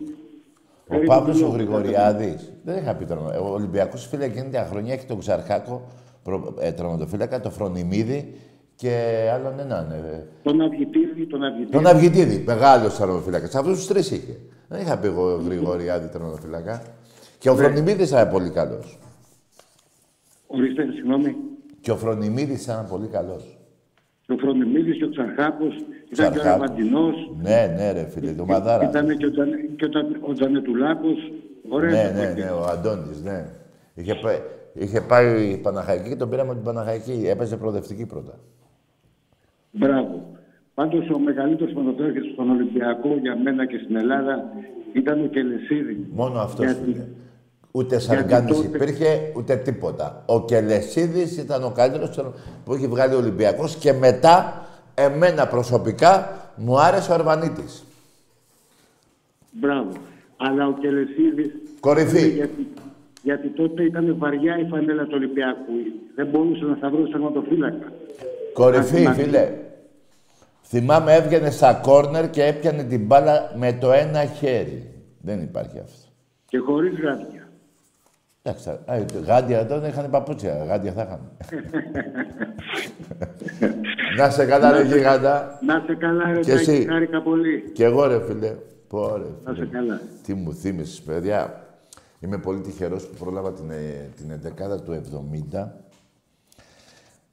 [0.85, 1.53] Ο περίπου Παύλος ο λόγο.
[1.57, 2.53] Γρηγοριάδης.
[2.65, 3.19] Δεν είχα πει τον.
[3.19, 5.83] Ο Ολυμπιακός, φίλε, εκείνη την χρονιά έχει τον Ξαρχάκο,
[6.25, 8.35] προ- ε, τραυματοφύλακα, τον Φρονιμίδη
[8.77, 8.91] και
[9.35, 9.91] άλλον έναν.
[9.91, 11.71] ε, Τον Αυγητήρη, τον Αυγητήρη.
[11.71, 13.59] Τον Αυγητίδη, μεγάλος τραυματοφύλακα.
[13.59, 14.37] Αυτούς τους τρεις είχε.
[14.69, 16.83] Δεν είχα πει εγώ Γρηγοριάδη τραυματοφύλακα.
[17.39, 18.99] Και ο Φρονιμίδης ήταν πολύ καλός.
[20.47, 21.37] Ορίστε, συγγνώμη.
[21.81, 23.59] Και ο Φρονιμίδης ήταν πολύ καλός.
[24.29, 25.75] Ο Φρονιμίδης και ο Ξαρχάκος.
[26.13, 26.45] Ήταν και ο Ξαρχάκος.
[26.45, 27.15] Ραβαντινός.
[27.43, 28.89] Ναι, ναι, ρε φίλε, το Μαδάρα.
[28.89, 31.33] Ήταν και ο, Τζανε, και ο, Τζανε- ο Τζανετουλάκος.
[31.69, 31.91] Ωραία.
[31.91, 33.45] Ναι, ναι, ναι, ο Αντώνης, ναι.
[33.95, 34.37] Είχε πάει,
[34.75, 37.23] είχε πάει η Παναχαϊκή και τον πήραμε από την Παναχαϊκή.
[37.27, 38.39] Έπαιζε προοδευτική πρώτα.
[39.71, 40.27] Μπράβο.
[40.75, 44.53] Πάντως ο μεγαλύτερος ποδοσφαίριος στον Ολυμπιακό για μένα και στην Ελλάδα
[44.93, 46.07] ήταν ο Κελεσίδη.
[46.13, 47.07] Μόνο αυτός Γιατί- φίλε.
[47.77, 50.23] Ούτε Σαργκάνης τότε- υπήρχε, ούτε τίποτα.
[50.27, 52.21] Ο Κελεσίδης ήταν ο καλύτερος
[52.65, 57.85] που έχει βγάλει ο Ολυμπιακός και μετά, εμένα προσωπικά, μου άρεσε ο Αρβανίτης.
[59.51, 59.91] Μπράβο.
[60.37, 61.51] Αλλά ο Κελεσίδης...
[61.81, 62.49] Κορυφή.
[63.25, 65.73] Γιατί, γιατί τότε ήταν βαριά η φανέλα του Ολυμπιακού.
[66.15, 67.93] Δεν μπορούσε να σταυρώσει τερματοφύλακα.
[68.53, 69.53] Κορυφή, Να- φίλε.
[70.63, 74.91] Θυμάμαι έβγαινε στα κόρνερ και έπιανε την μπάλα με το ένα χέρι.
[75.21, 76.09] Δεν υπάρχει αυτό.
[76.49, 77.49] Και χωρίς γράδια.
[78.43, 80.65] Εντάξει, α, γάντια εδώ δεν είχαν παπούτσια.
[80.65, 81.21] Γάντια θα είχαν.
[84.19, 85.59] Να σε καλά, ρε γιγάντα.
[85.67, 86.87] Να σε καλά, ρε Και Τάκη, εσύ.
[86.91, 87.71] χάρηκα πολύ.
[87.75, 88.55] Κι εγώ, ρε φίλε.
[88.89, 89.67] Πω, ρε, Να σε φίλε.
[89.71, 90.01] καλά.
[90.25, 91.64] Τι μου θύμισες, παιδιά.
[92.21, 95.85] Είμαι πολύ τυχερός που πρόλαβα την, ε, την 11 του 70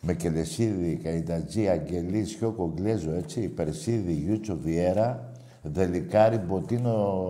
[0.02, 7.28] με Κελεσίδη, Καϊτατζή, Αγγελή, Σιώκο, Γκλέζο, έτσι, Περσίδη, Γιούτσο, Βιέρα, Δελικάρη, Μποτίνο,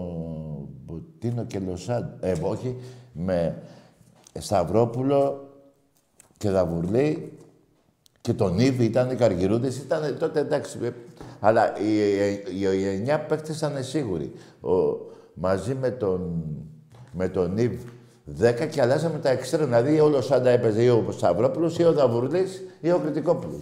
[0.85, 2.23] Μποτίνο και Λοσάντ.
[2.23, 2.75] Ε, όχι,
[3.13, 3.61] με
[4.39, 5.49] Σταυρόπουλο
[6.37, 7.37] και Δαβουρλή
[8.21, 10.79] και τον Ήβη ήταν οι Καργιρούδες, ήταν τότε εντάξει.
[10.81, 10.89] ε,
[11.39, 14.31] Αλλά οι, οι, οι, οι εννιά παίκτες ήταν σίγουροι.
[14.61, 14.69] Ο,
[15.33, 16.43] μαζί με τον,
[17.11, 17.81] με τον Ήβ
[18.41, 19.65] 10 και αλλάζαμε τα εξτρέμ.
[19.65, 23.61] Δηλαδή όλο ο Σάντα έπαιζε ή ο Σταυρόπουλος ή ο Δαβουρλής ή ο Κρητικόπουλος.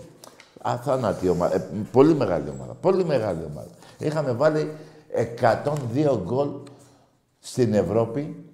[0.62, 1.56] Αθάνατη ομάδα.
[1.56, 2.74] Ε, πολύ μεγάλη ομάδα.
[2.74, 3.70] Πολύ μεγάλη ομάδα.
[3.98, 4.72] Είχαμε βάλει
[5.42, 6.50] 102 γκολ
[7.40, 8.50] στην Ευρώπη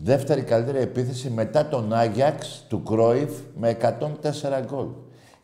[0.00, 4.00] Δεύτερη καλύτερη επίθεση μετά τον Άγιαξ του Κρόιφ με 104
[4.66, 4.86] γκολ.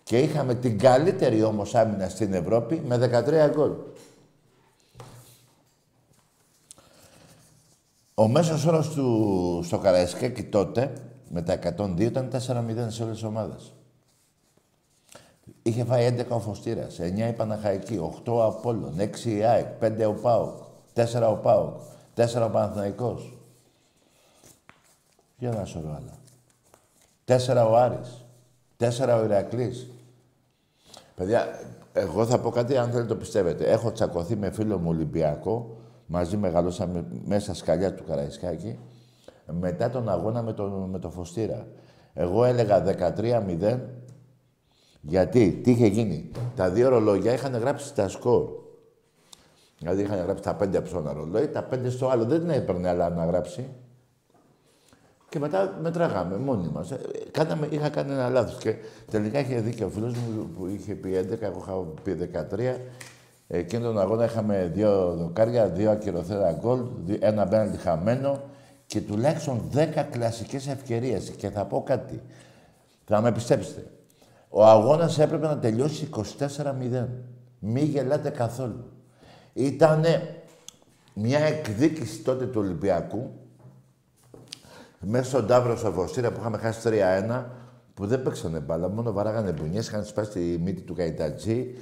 [0.02, 3.70] Και είχαμε την καλύτερη όμως άμυνα στην Ευρώπη με 13 γκολ.
[8.14, 10.92] Ο μέσος όρος του στο Καραϊσκάκι τότε,
[11.28, 12.38] με τα 102, ήταν 4-0
[12.88, 13.72] σε όλες τις ομάδες.
[15.62, 20.06] Είχε φάει 11 ο Φωστήρας, 9 η Παναχαϊκή, 8 ο Απόλλων, 6 η ΑΕΚ, 5
[20.06, 20.58] ο ΠΑΟΚ,
[20.92, 21.80] 4 ο ΠΑΟΚ,
[22.14, 23.38] 4 ο Παναθηναϊκός.
[25.38, 26.18] Και ένα σωρό άλλα.
[27.24, 28.24] Τέσσερα ο Άρης.
[28.76, 29.90] Τέσσερα ο Ηρακλής.
[31.16, 31.60] Παιδιά,
[31.92, 33.64] εγώ θα πω κάτι αν θέλετε το πιστεύετε.
[33.64, 38.78] Έχω τσακωθεί με φίλο μου Ολυμπιακό, μαζί μεγαλώσαμε μέσα σκαλιά του Καραϊσκάκη,
[39.60, 41.66] μετά τον αγώνα με το, με το Φωστήρα.
[42.14, 42.82] Εγώ έλεγα
[43.16, 43.78] 13-0,
[45.00, 46.30] γιατί, τι είχε γίνει.
[46.56, 48.48] Τα δύο ρολόγια είχαν γράψει τα σκορ.
[49.78, 52.24] Δηλαδή είχαν γράψει τα πέντε από ένα ρολόι, τα πέντε στο άλλο.
[52.24, 53.68] Δεν την έπαιρνε άλλα να γράψει.
[55.28, 56.92] Και μετά μετράγαμε μόνοι μας.
[57.30, 58.58] Κάναμε, είχα κάνει ένα λάθος.
[58.58, 58.74] Και
[59.10, 62.76] τελικά είχε δίκιο ο φίλος μου που είχε πει 11, εγώ είχα πει 13.
[63.46, 68.40] Εκείνο τον αγώνα είχαμε δύο δοκάρια, δύο ακυρωθέρα γκολ, δι- ένα απέναντι χαμένο
[68.86, 71.30] και τουλάχιστον 10 κλασικές ευκαιρίες.
[71.30, 72.20] Και θα πω κάτι.
[73.04, 73.86] Θα με πιστέψετε.
[74.48, 77.08] Ο αγώνας έπρεπε να τελειώσει 24-0.
[77.58, 78.84] Μη γελάτε καθόλου.
[79.52, 80.34] Ήτανε
[81.14, 83.30] μια εκδίκηση τότε του Ολυμπιακού
[85.00, 86.80] μέσα στον Ταύρο Σοβοστήρα που είχαμε χάσει
[87.28, 87.44] 3-1
[87.94, 91.74] που δεν παίξανε μπάλα, μόνο βαράγανε μπουνιές, είχαν σπάσει τη μύτη του Καϊτατζή,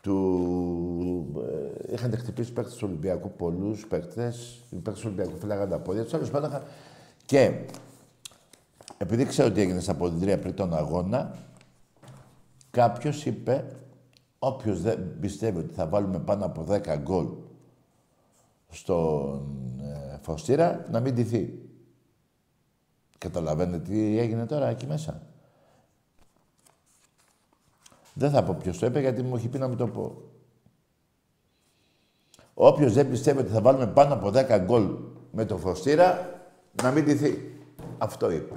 [0.00, 1.44] του...
[1.88, 6.02] Ε, είχαν χτυπήσει παίκτες του Ολυμπιακού πολλούς παίκτες, οι παίκτες του Ολυμπιακού φυλάγαν τα πόδια
[6.02, 6.62] τους, άλλους πέταχαν.
[7.24, 7.64] Και
[8.98, 11.36] επειδή ξέρω τι έγινε στα ποδητήρια πριν τον αγώνα,
[12.70, 13.64] κάποιος είπε,
[14.38, 17.26] όποιος δεν πιστεύει ότι θα βάλουμε πάνω από 10 γκολ
[18.68, 19.46] στον
[19.80, 21.58] ε, Φωστήρα, να μην τηθεί.
[23.18, 25.22] Καταλαβαίνετε τι έγινε τώρα εκεί μέσα.
[28.14, 30.22] Δεν θα πω ποιος το είπε, γιατί μου έχει πει να μην το πω.
[32.54, 34.88] Όποιος δεν πιστεύει ότι θα βάλουμε πάνω από 10 γκολ
[35.30, 36.40] με το Φωστήρα,
[36.82, 37.54] να μην τηθεί.
[37.98, 38.54] Αυτό είπε.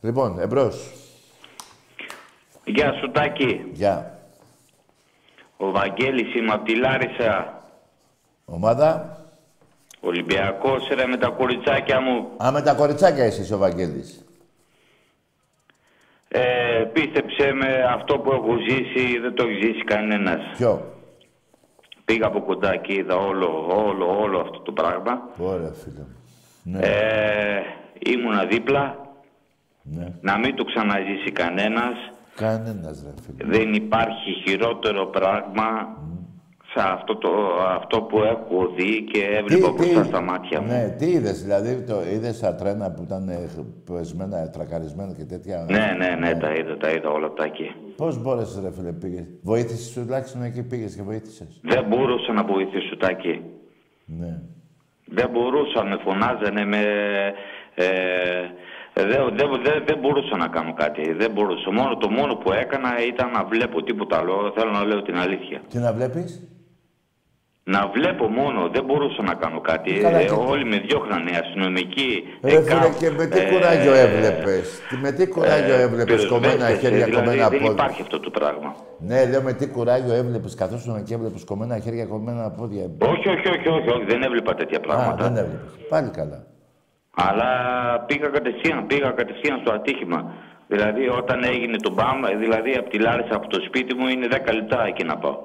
[0.00, 0.92] Λοιπόν, εμπρός.
[2.64, 3.70] Γεια σου Τάκη.
[3.72, 4.18] Γεια.
[5.56, 7.62] Ο Βαγγέλης είμαι από τη Λάρισα.
[8.44, 9.18] Ομάδα.
[10.00, 12.28] Ολυμπιακός ρε με τα κοριτσάκια μου.
[12.44, 14.24] Α, με τα κοριτσάκια είσαι ο Βαγγέλης.
[16.32, 20.40] Ε, πίστεψε με αυτό που έχω ζήσει δεν το έχει ζήσει κανένας.
[20.56, 20.82] Ποιο;
[22.04, 25.28] Πήγα από κοντά και είδα όλο, όλο, όλο αυτό το πράγμα.
[25.38, 26.04] Ωραία φίλε.
[26.62, 26.78] Ναι.
[26.86, 27.62] Ε,
[27.98, 28.96] ήμουνα δίπλα.
[29.82, 30.06] ναι.
[30.20, 31.94] Να μην το ξαναζήσει κανένας.
[32.34, 33.52] Κανένας ρε φίλε.
[33.56, 35.96] Δεν υπάρχει χειρότερο πράγμα
[36.80, 37.30] σε αυτό, το,
[37.76, 40.66] αυτό που έχω δει και έβλεπα μπροστά στα μάτια μου.
[40.66, 43.48] Ναι, τι είδες, δηλαδή το είδες τα τρένα που ήταν ε,
[43.84, 47.74] πεσμένα, τρακαρισμένα και τέτοια; Ναι, ναι, ναι, τα είδα, τα είδα όλα αυτά εκεί.
[47.96, 52.96] Πώς μπόρεσες ρε φίλε πήγες; Βοήθησες τουλάχιστον εκεί πήγες και βοήθησες; Δεν μπορούσα να βοηθήσω
[52.96, 53.42] τάκι.
[54.04, 54.42] Ναι.
[55.12, 56.82] Δεν μπορούσα, με φωνάζανε, με...
[57.74, 57.84] Ε,
[58.94, 61.12] δεν δε, δε, δεν μπορούσα να κάνω κάτι.
[61.12, 61.72] Δεν μπορούσα.
[61.72, 64.52] Μόνο, το μόνο που έκανα ήταν να βλέπω τίποτα άλλο.
[64.56, 65.60] Θέλω να λέω την αλήθεια.
[65.68, 66.48] Τι να βλέπεις;
[67.74, 69.90] Να βλέπω μόνο, δεν μπορούσα να κάνω κάτι.
[69.92, 72.12] Καλά, Ε, και- όλοι με διώχνανε, αστυνομικοί.
[72.42, 76.26] Ρε φίλε, ΕΚΑΒ, και με τι ε, κουράγιο έβλεπες; Τι- Με τι κουράγιο ε, έβλεπες
[76.26, 78.70] κομμένα πυροσβέστες, χέρια, δηλαδή, κομμένα Δεν πόδια; υπάρχει αυτό το πράγμα.
[79.08, 80.54] Ναι, λέω με τι κουράγιο έβλεπες.
[80.54, 84.78] Καθόσουν εκεί έβλεπες κομμένα χέρια, κομμένα πόδια; Όχι, όχι, όχι, όχι, όχι, δεν έβλεπα τέτοια
[84.78, 85.22] Α, πράγματα.
[85.24, 85.70] δεν έβλεπες.
[85.88, 86.38] Πάλι καλά.
[87.14, 87.50] Αλλά
[88.06, 90.20] πήγα κατευθείαν, πήγα κατευθείαν στο ατύχημα.
[90.68, 94.52] Δηλαδή όταν έγινε το μπαμ, δηλαδή από τη Λάρισα από το σπίτι μου είναι 10
[94.54, 95.38] λεπτά εκεί να πάω.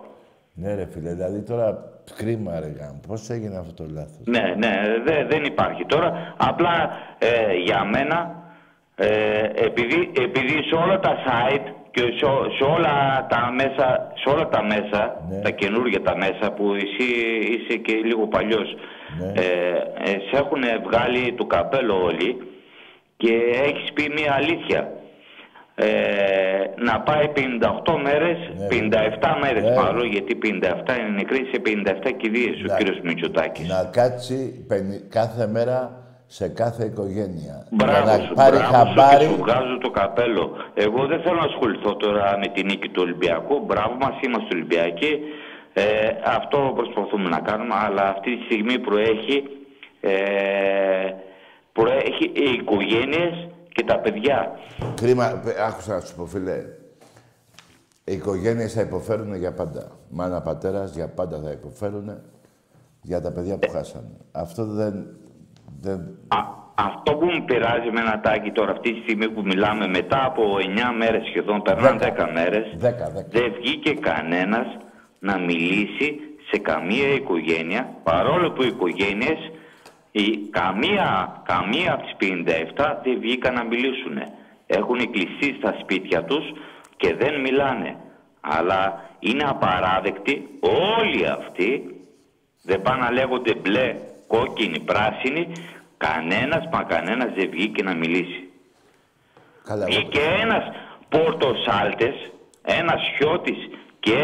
[0.58, 1.84] Ναι ρε φίλε, δηλαδή τώρα
[2.16, 3.00] κρίμα ρε γάμο.
[3.08, 4.72] Πώς έγινε αυτό το λάθος; Ναι, ναι,
[5.06, 6.34] δε- δεν υπάρχει τώρα.
[6.38, 6.90] Απλά
[7.20, 8.44] ε, για μένα,
[8.96, 9.08] ε,
[9.56, 12.26] επειδή, επειδή σε όλα τα site και σε,
[12.58, 15.40] σε όλα τα μέσα, σε όλα τα μέσα, Ναι.
[15.42, 17.08] τα καινούργια τα μέσα που εσύ
[17.54, 18.76] είσαι και λίγο παλιός,
[19.20, 19.32] Ναι.
[19.42, 19.50] ε,
[20.04, 22.42] ε, σε έχουν βγάλει το καπέλο όλοι
[23.18, 24.92] και έχεις πει μια αλήθεια.
[25.78, 25.86] Ε,
[26.78, 29.76] να πάει 58 μέρες, Ναι, 57 μέρες Ναι.
[29.82, 33.68] μάλλον, γιατί 57 είναι νεκροί σε 57 κηδείες ο Να- κύριος Μητσοτάκης.
[33.68, 37.68] Να κάτσει πενι- κάθε μέρα σε κάθε οικογένεια.
[37.72, 39.24] Μπράβο για να σου, πάρει μπράβο χαμπάρι.
[39.26, 40.52] σου και σου βγάζω το καπέλο.
[40.74, 43.60] Εγώ δεν θέλω να ασχοληθώ τώρα με την νίκη του Ολυμπιακού.
[43.66, 45.20] Μπράβο μας, είμαστε Ολυμπιακοί.
[45.74, 45.84] Ε,
[46.26, 49.44] αυτό προσπαθούμε να κάνουμε, αλλά αυτή τη στιγμή προέχει,
[50.02, 50.14] ε,
[51.74, 54.52] προέχει οι οικογένειες και τα παιδιά.
[54.96, 56.58] Κρίμα, παι- άκουσα να σου πω φίλε.
[58.04, 59.92] Οι οικογένειες θα υποφέρουν για πάντα.
[60.10, 62.22] Μάνα, πατέρας για πάντα θα υποφέρουν
[63.02, 64.10] για τα παιδιά που χάσανε.
[64.32, 65.06] Αυτό δεν...
[65.82, 66.00] δεν...
[66.28, 66.38] Α,
[66.76, 70.44] αυτό που μου πειράζει με ένα τάκι τώρα αυτή τη στιγμή που μιλάμε μετά από
[70.60, 73.28] 9 μέρες σχεδόν, περνάνε 10 μέρες, Δέκα, δέκα.
[73.32, 74.68] δεν βγήκε κανένας
[75.20, 76.20] να μιλήσει
[76.52, 79.40] σε καμία οικογένεια, παρόλο που οι οικογένειες,
[80.24, 82.30] η, καμία, καμία από τις
[82.76, 84.18] 57 δεν βγήκαν να μιλήσουν.
[84.68, 86.44] Έχουν κλειστεί στα σπίτια τους
[86.98, 87.96] και δεν μιλάνε.
[88.42, 90.50] Αλλά είναι απαράδεκτοι
[91.00, 91.96] όλοι αυτοί,
[92.64, 93.96] δεν πάνε να λέγονται μπλε,
[94.28, 95.52] κόκκινη, πράσινη,
[95.98, 98.50] κανένας μα κανένας δεν βγήκε να μιλήσει.
[99.64, 100.64] Καλά, εγώ- Βγήκε ένας
[101.10, 102.16] Πορτοσάλτες,
[102.62, 103.58] ένας Χιώτης
[104.06, 104.20] και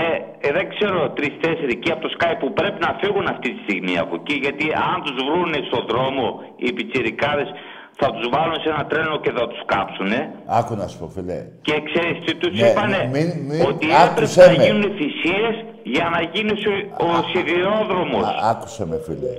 [0.48, 3.96] ε, δεν ξέρω τρεις-τέσσερι εκεί από το Sky που πρέπει να φύγουν αυτή τη στιγμή
[4.04, 6.26] από εκεί γιατί αν τους βρούνε στον δρόμο
[6.64, 7.50] οι πιτσιρικάδες
[8.00, 10.20] θα τους βάλουν σε ένα τρένο και θα τους κάψουνε
[10.60, 11.38] Άκου να σου πω, φίλε.
[11.68, 14.64] και ξέρεις τι τους Ναι, είπανε; μην- μην- ότι άκουσέ έπρεπε να με.
[14.66, 15.56] γίνουν θυσίες
[15.96, 16.74] για να γίνεις ο,
[17.08, 18.26] ο σιδηρόδρομος.
[18.28, 19.34] Α, άκουσε με, φίλε.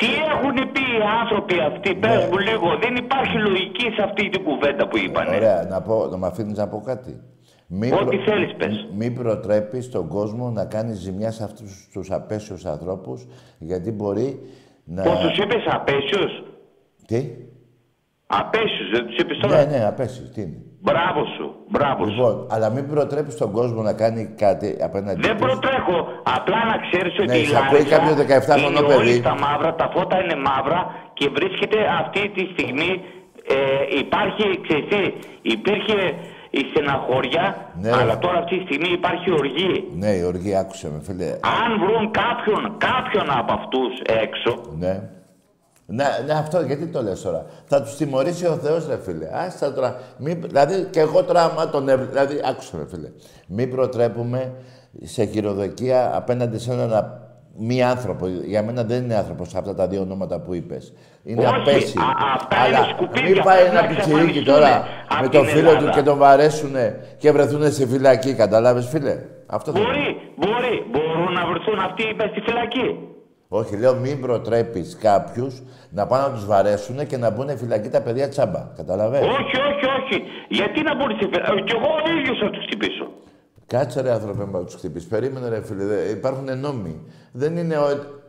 [0.00, 2.28] Τι έχουν πει οι άνθρωποι αυτοί, πες Ναι.
[2.30, 5.36] μου λίγο, δεν υπάρχει λογική σε αυτή την κουβέντα που είπανε.
[5.36, 7.12] Ωραία, να, πω, να με αφήνεις να πω κάτι.
[7.74, 8.86] Μην, Ό,τι θέλεις, πες.
[8.98, 13.26] μην προτρέπεις τον κόσμο να κάνει ζημιά σε αυτούς τους απέσιους ανθρώπους,
[13.58, 14.40] γιατί μπορεί
[14.84, 15.02] να...
[15.02, 16.42] Πώς τους είπες απέσιος.
[17.06, 17.20] Τι;
[18.26, 20.22] Απέσιους, δεν τους είπες τώρα; Ναι, ναι, απέσει.
[20.34, 22.10] Τι είναι; Μπράβο σου, μπράβο σου.
[22.12, 25.40] Λοιπόν, αλλά μην προτρέπει τον κόσμο να κάνει κάτι απέναντι Δεν τους.
[25.46, 25.96] προτρέχω.
[26.36, 28.98] Απλά να ξέρεις ότι Ναι, η σε ακούει Λάρισα κάποιο 17χρονο είναι παιδί.
[29.00, 30.80] όλοι στα μαύρα, τα φώτα είναι μαύρα
[31.18, 32.90] και βρίσκεται αυτή τη στιγμή,
[33.56, 33.56] ε,
[34.02, 35.02] υπάρχει, ξέρεις τι,
[35.54, 35.96] υπήρχε
[36.58, 37.44] η στεναχώρια,
[37.80, 37.90] Ναι.
[37.92, 39.88] αλλά τώρα αυτή τη στιγμή υπάρχει οργή.
[40.02, 41.24] Ναι, η οργή, άκουσε με, φίλε.
[41.60, 44.94] Αν βρουν κάποιον, κάποιον από αυτούς έξω, Ναι.
[45.86, 49.28] Ναι, ναι, αυτό γιατί το λες τώρα; Θα τους τιμωρήσει ο Θεός, ρε φίλε.
[49.32, 49.96] Άστα τώρα.
[50.18, 52.06] Μην, δηλαδή, και εγώ τώρα, άμα τον έβρι...
[52.06, 53.08] Δηλαδή, άκουσε με, φίλε.
[53.46, 54.52] Μην προτρέπουμε
[55.02, 57.21] σε χειροδοκία απέναντι σε έναν α-
[57.56, 58.26] μη άνθρωπο.
[58.26, 60.92] Για μένα δεν είναι άνθρωπος αυτά τα δύο ονόματα που είπες.
[61.24, 61.98] Είναι Όχι, απέσιοι.
[61.98, 65.28] α- αυτά Αλλά είναι σκουπίδια, μην πάει πρέπει ένα να πιτσιρίκι εξαφανιστούν τώρα από με
[65.28, 65.90] την το φίλο του Ελλάδα.
[65.90, 68.34] και τον βαρέσουνε και βρεθούν στη φυλακή.
[68.34, 69.14] Καταλάβες, φίλε;
[69.46, 72.98] Αυτό δεν μπορεί, μπορεί, μπορούν να βρεθούν αυτοί είπα, στη φυλακή.
[73.48, 78.00] όχι, λέω μην προτρέπεις κάποιους να πάνε να τους βαρέσουν και να μπουν φυλακή τα
[78.02, 78.62] παιδιά τσάμπα.
[78.76, 79.28] Καταλαβαίνεις.
[79.28, 80.22] Όχι, όχι, όχι.
[80.48, 83.06] Γιατί να μπορεί στη φυλακή; Κι εγώ ο ίδιος θα τους χτυπήσω.
[83.72, 85.08] Κάτσε ρε άνθρωπε να τους χτυπήσεις.
[85.08, 85.84] Περίμενε ρε φίλε.
[85.84, 87.00] Δε- Υπάρχουν νόμοι.
[87.32, 87.76] Δεν είναι.
[87.76, 87.86] Ο...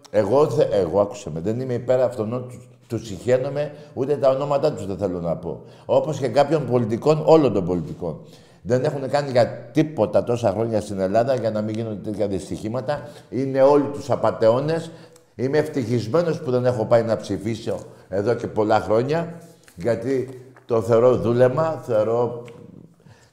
[0.09, 0.63] Εγώ, θε...
[0.71, 1.39] εγώ άκουσα με.
[1.39, 2.45] Δεν είμαι υπέρ αυτών.
[2.47, 5.61] Τους, τους συχαίνομαι, ούτε τα ονόματά τους δεν θέλω να πω.
[5.85, 8.19] Όπως και κάποιων πολιτικών, όλων των πολιτικών.
[8.61, 13.07] Δεν έχουν κάνει για τίποτα τόσα χρόνια στην Ελλάδα για να μην γίνονται τέτοια δυστυχήματα.
[13.29, 14.91] Είναι όλοι τους απαταιώνες.
[15.35, 17.77] Είμαι ευτυχισμένος που δεν έχω πάει να ψηφίσω
[18.09, 19.33] εδώ και πολλά χρόνια.
[19.75, 22.43] Γιατί το θεωρώ δούλεμα, θεωρώ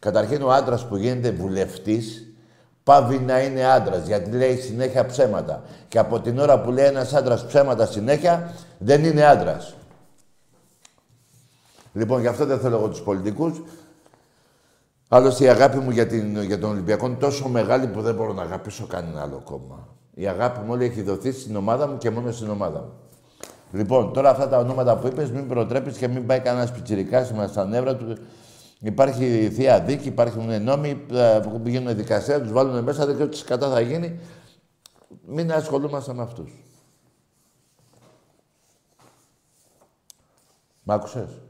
[0.01, 2.33] Καταρχήν ο άντρας που γίνεται βουλευτής
[2.85, 5.63] πάβει να είναι άντρας γιατί λέει συνέχεια ψέματα.
[5.89, 9.75] Και από την ώρα που λέει ένας άντρας ψέματα συνέχεια δεν είναι άντρας.
[11.93, 13.63] Λοιπόν, γι' αυτό δεν θέλω εγώ τους πολιτικούς.
[15.09, 18.33] Άλλωστε η αγάπη μου για, την, για τον Ολυμπιακό είναι τόσο μεγάλη που δεν μπορώ
[18.33, 19.89] να αγαπήσω κανένα άλλο κόμμα.
[20.15, 22.93] Η αγάπη μου όλη έχει δοθεί στην ομάδα μου και μόνο στην ομάδα μου.
[23.73, 27.51] Λοιπόν, τώρα αυτά τα ονόματα που είπες, μην προτρέπεις και μην πάει κανένας πιτσιρικάς μας
[27.51, 28.17] στα νεύρα του.
[28.83, 33.45] Υπάρχει θεία δίκη, υπάρχουν νόμοι ε, που πηγαίνουν δικαστήρια, τους βάλουν μέσα, δεν ξέρω τι
[33.45, 34.21] κατά θα γίνει.
[35.27, 36.65] Μην ασχολούμαστε με αυτούς.
[40.83, 41.41] Μ' άκουσες;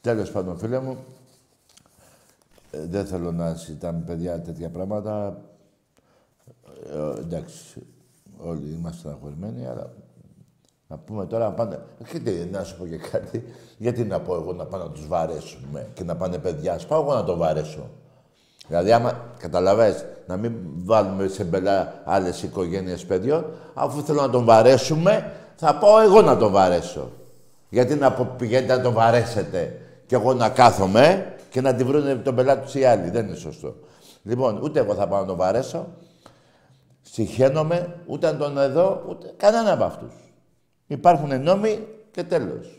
[0.00, 1.04] Τέλος πάντων, φίλε μου,
[2.70, 5.42] ε, δεν θέλω να συζητάμε παιδιά τέτοια πράγματα.
[6.86, 7.86] Ε, εντάξει,
[8.38, 9.92] όλοι είμαστε στεναχωρημένοι, αλλά
[10.86, 11.78] να πούμε τώρα να πάνε.
[12.12, 13.44] Και τι, να σου πω και κάτι.
[13.76, 16.72] Γιατί να πω εγώ να πάω να τους βαρέσουμε και να πάνε παιδιά.
[16.72, 17.90] Α πάω εγώ να το βαρέσω.
[18.68, 20.52] Δηλαδή, άμα καταλαβες, να μην
[20.84, 26.36] βάλουμε σε μπελά άλλες οικογένειες παιδιών, αφού θέλω να τον βαρέσουμε, θα πάω εγώ να
[26.36, 27.10] τον βαρέσω.
[27.68, 32.14] Γιατί να πω, πηγαίνετε να τον βαρέσετε και εγώ να κάθομαι και να τη βρούνε
[32.14, 33.10] τον πελάτη τους οι άλλοι.
[33.10, 33.74] Δεν είναι σωστό.
[34.22, 35.86] Λοιπόν, ούτε εγώ θα πάω να τον βαρέσω,
[37.02, 40.25] συχαίνομαι, ούτε να τον εδώ, ούτε κανένα από αυτούς.
[40.86, 42.78] Υπάρχουν νόμοι και τέλος.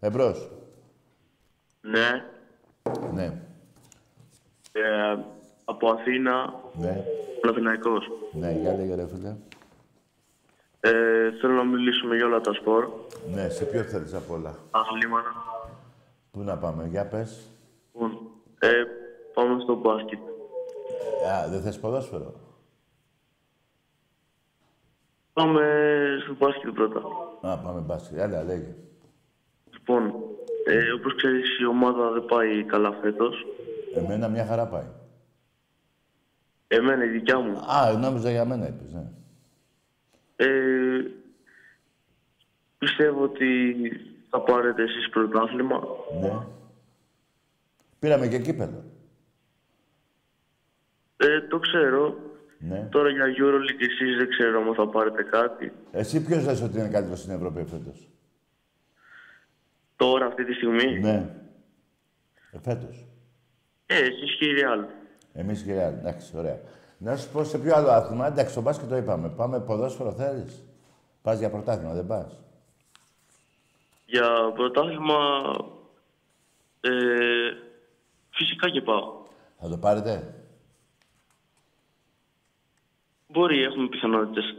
[0.00, 0.50] Εμπρός.
[1.80, 2.24] Ναι.
[3.12, 3.24] Ναι,
[4.72, 5.16] Ε,
[5.64, 7.04] από Αθήνα, ναι,
[7.40, 8.10] Παναθηναϊκός.
[8.32, 9.36] ναι, για λέγε ρε φίλε.
[10.80, 12.88] Ε, θέλω να μιλήσουμε για όλα τα σπορ.
[13.34, 14.54] Ναι, σε ποιο θέλεις απ' όλα.
[14.70, 15.32] Αθλήματα.
[16.30, 17.46] Πού να πάμε, για πες.
[17.92, 18.18] Λοιπόν,
[18.58, 18.68] Ε,
[19.34, 20.18] πάμε στο μπάσκετ.
[21.32, 22.34] Α, δεν θες ποδόσφαιρο;
[25.38, 25.62] Πάμε
[26.22, 27.00] στο μπάσκετ πρώτα.
[27.40, 28.18] Α, πάμε μπάσκετ.
[28.18, 28.74] Έλα, λέγε.
[29.72, 30.14] Λοιπόν,
[30.66, 33.46] ε, όπως ξέρεις η ομάδα δεν πάει καλά φέτος.
[33.94, 34.86] Εμένα μια χαρά πάει.
[36.68, 37.58] Εμένα η δικιά μου.
[37.58, 39.10] Α, νόμιζα για μένα είπες, ναι.
[40.36, 41.10] Ε,
[42.78, 43.76] πιστεύω ότι
[44.30, 45.80] θα πάρετε εσείς πρωτάθλημα.
[46.20, 46.46] Ναι.
[47.98, 48.84] Πήραμε και κύπελο.
[51.16, 52.16] Ε, το ξέρω.
[52.58, 52.88] Ναι.
[52.90, 55.72] Τώρα για EuroLeague εσείς δεν ξέρω αν θα πάρετε κάτι.
[55.90, 58.08] Εσύ ποιος λες ότι είναι καλύτερος στην Ευρώπη φέτος;
[59.96, 61.30] Τώρα αυτή τη στιγμή; Ναι.
[62.52, 63.06] Ε, φέτος.
[63.86, 64.84] Ε, εσείς και η Real.
[65.32, 65.92] Εμείς και η Real.
[65.98, 66.60] Εντάξει, ωραία.
[66.98, 68.26] Να σου πω σε ποιο άλλο άθλημα.
[68.26, 69.28] Εντάξει, στο μπάσκετ το είπαμε.
[69.28, 70.62] Πάμε ποδόσφαιρο θέλεις;
[71.22, 72.40] Πας για πρωτάθλημα, δεν πας;
[74.06, 75.16] Για πρωτάθλημα...
[76.80, 76.90] Ε,
[78.30, 79.22] φυσικά και πάω.
[79.60, 80.37] Θα το πάρετε;
[83.32, 84.56] Μπορεί, έχουμε πιθανότητες.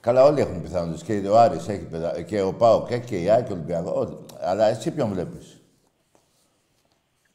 [0.00, 1.02] Καλά, όλοι έχουν πιθανότητες.
[1.02, 2.22] Και ο Άρης έχει παιδα...
[2.22, 3.92] και ο Πάο και, και η Άκη και ο Ολυμπιακός.
[3.96, 4.18] Όλοι.
[4.40, 5.60] Αλλά εσύ ποιον βλέπεις;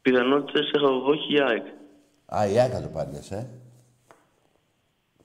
[0.01, 1.65] Πιθανότητες έχω εγώ και η ΑΕΚ.
[2.25, 3.49] Α, η Άκη θα το πάρεις, λες, ε.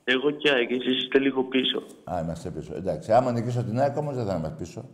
[0.05, 1.83] Εγώ και η ΑΕΚ, εσείς είστε λίγο πίσω.
[2.05, 2.75] Α, είμαστε πίσω.
[2.75, 4.89] Εντάξει, άμα νικήσω την ΑΕΚ όμως δεν θα είμαστε πίσω.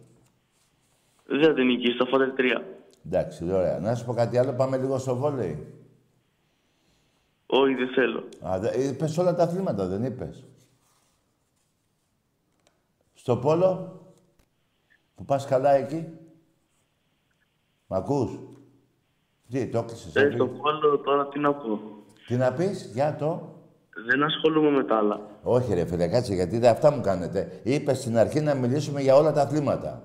[1.26, 2.64] Δεν θα την νικήσεις, θα φάτε τρία.
[3.06, 3.78] Εντάξει, ωραία.
[3.78, 5.66] Να σου πω κάτι άλλο, πάμε λίγο στο βόλεϊ.
[7.50, 8.24] Όχι, δεν θέλω.
[8.46, 10.44] Α, δε, είπες όλα τα αθλήματα, δεν είπες.
[13.14, 14.00] Στο πόλο.
[15.14, 16.06] Που πας καλά εκεί.
[17.86, 18.38] Μ' ακούς;
[19.50, 20.16] Τι, το έκλεισες.
[20.16, 20.34] Ε, έφυγες.
[20.34, 21.80] στο πόλο τώρα τι να πω.
[22.26, 23.54] Τι να πεις, για το.
[24.06, 25.20] Δεν ασχολούμαι με τα άλλα.
[25.42, 27.60] Όχι ρε φίλε, κάτσε, γιατί δεν αυτά μου κάνετε.
[27.62, 30.02] Είπες στην αρχή να μιλήσουμε για όλα τα αθλήματα.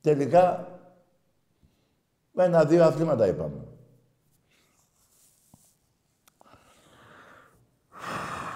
[0.00, 0.77] Τελικά,
[2.38, 3.64] με ένα-δύο αθλήματα είπαμε.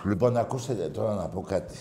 [0.05, 1.78] Λοιπόν, ακούστε τώρα να πω κάτι.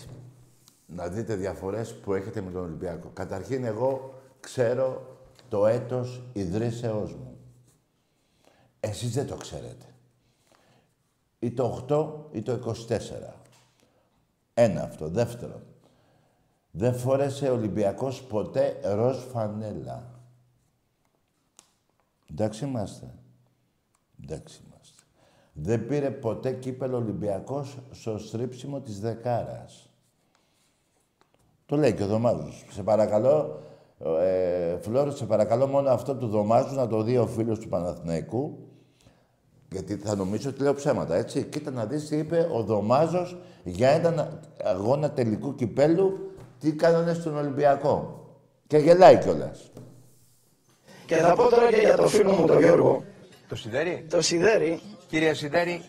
[0.86, 3.10] Να δείτε διαφορές που έχετε με τον Ολυμπιακό.
[3.14, 5.18] Καταρχήν, εγώ ξέρω
[5.50, 7.38] το έτος ιδρύσεώς μου.
[8.80, 9.86] Εσείς δεν το ξέρετε.
[11.40, 13.34] Ή το 8 ή το 24.
[14.54, 15.08] Ένα αυτό.
[15.08, 15.64] Δεύτερον,
[16.72, 20.11] δεν φόρεσε ο Ολυμπιακός ποτέ ροζ φανέλα.
[22.32, 23.14] Εντάξει είμαστε.
[24.24, 25.04] Εντάξει είμαστε.
[25.54, 29.90] Δεν πήρε ποτέ κύπελο Ολυμπιακός στο στρίψιμο της δεκάρας.
[31.66, 32.66] Το λέει και ο Δωμάζος.
[32.70, 33.62] Σε παρακαλώ,
[34.20, 38.58] ε, Φλόρ, σε παρακαλώ μόνο αυτό του Δωμάζου να το δει ο φίλος του Παναθηναϊκού.
[39.72, 41.44] Γιατί θα νομίζω ότι λέω ψέματα, έτσι.
[41.44, 47.38] Κοίτα να δεις τι είπε ο Δωμάζος για έναν αγώνα τελικού κυπέλου, τι κάνανε στον
[47.38, 48.26] Ολυμπιακό.
[48.68, 49.72] Και γελάει κιόλας.
[51.16, 53.04] Και θα πω τώρα και για το φίλο μου τον Γιώργο.
[53.48, 54.06] Το Σιδέρι.
[54.10, 54.82] Το Σιδέρι.
[55.08, 55.84] Κύριε Σιδέρι,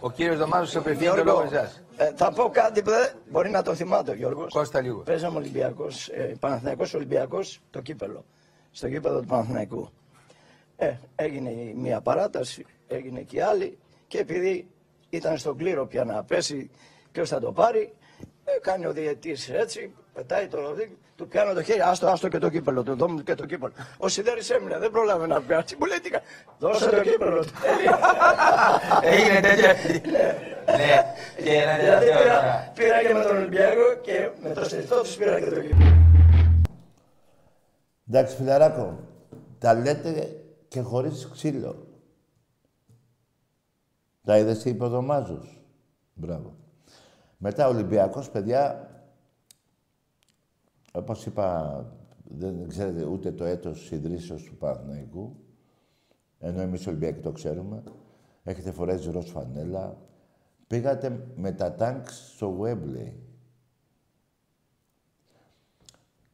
[0.00, 1.82] ο κύριος Δωμάζος σε απευθύνει το Γιώργο, λόγο εσάς.
[1.96, 4.52] ε, θα πω κάτι που δεν μπορεί να το θυμάται ο Γιώργος.
[4.52, 4.98] Κώστα λίγο.
[5.00, 8.24] Παίζαμε Ολυμπιακός, ε, Παναθηναϊκός Ολυμπιακός, το κύπελο.
[8.70, 9.90] Στο κύπελο του Παναθηναϊκού.
[10.76, 14.66] Ε, έγινε η μία παράταση, έγινε και η άλλη και επειδή
[15.10, 16.70] ήταν στον κλήρο πια να πέσει
[17.12, 17.92] ποιος θα το πάρει,
[18.44, 22.38] ε, κάνει ο διαιτής έτσι, πετάει το ροδί, του πιάνω το χέρι, άστο, άστο και
[22.38, 23.72] το κύπελο, του δώμου και το κύπελο.
[23.98, 26.20] Ο Σιδέρης έμεινε, δεν πρόλαβε να πιάσει, μου λέει τι κα-
[26.58, 27.44] δώσε το κύπελο.
[29.12, 29.72] Έγινε τέτοια.
[30.66, 31.14] Ναι,
[31.44, 32.72] και ένα Δηλαδή τελευταίο πήρα, τώρα.
[32.74, 35.94] πήρα και με τον Ολυμπιακό και με το στριφτό τους πήρα και το κύπελο.
[38.08, 38.98] Εντάξει, φιλαράκο,
[39.58, 40.36] τα λέτε
[40.68, 41.86] και χωρίς ξύλο.
[44.24, 45.60] Τα είδες τι είπε ο Δωμάζος.
[46.14, 46.54] Μπράβο.
[47.36, 48.90] Μετά ο Ολυμπιακός, παιδιά,
[50.96, 51.84] όπως είπα,
[52.24, 55.36] δεν ξέρετε ούτε το έτος ιδρύσεως του Παναθηναϊκού,
[56.38, 57.82] ενώ εμείς οι Ολυμπιακοί το ξέρουμε.
[58.42, 59.96] Έχετε φορέσει ροζ φανέλα.
[60.66, 63.12] Πήγατε με τα τάγκς στο Wembley.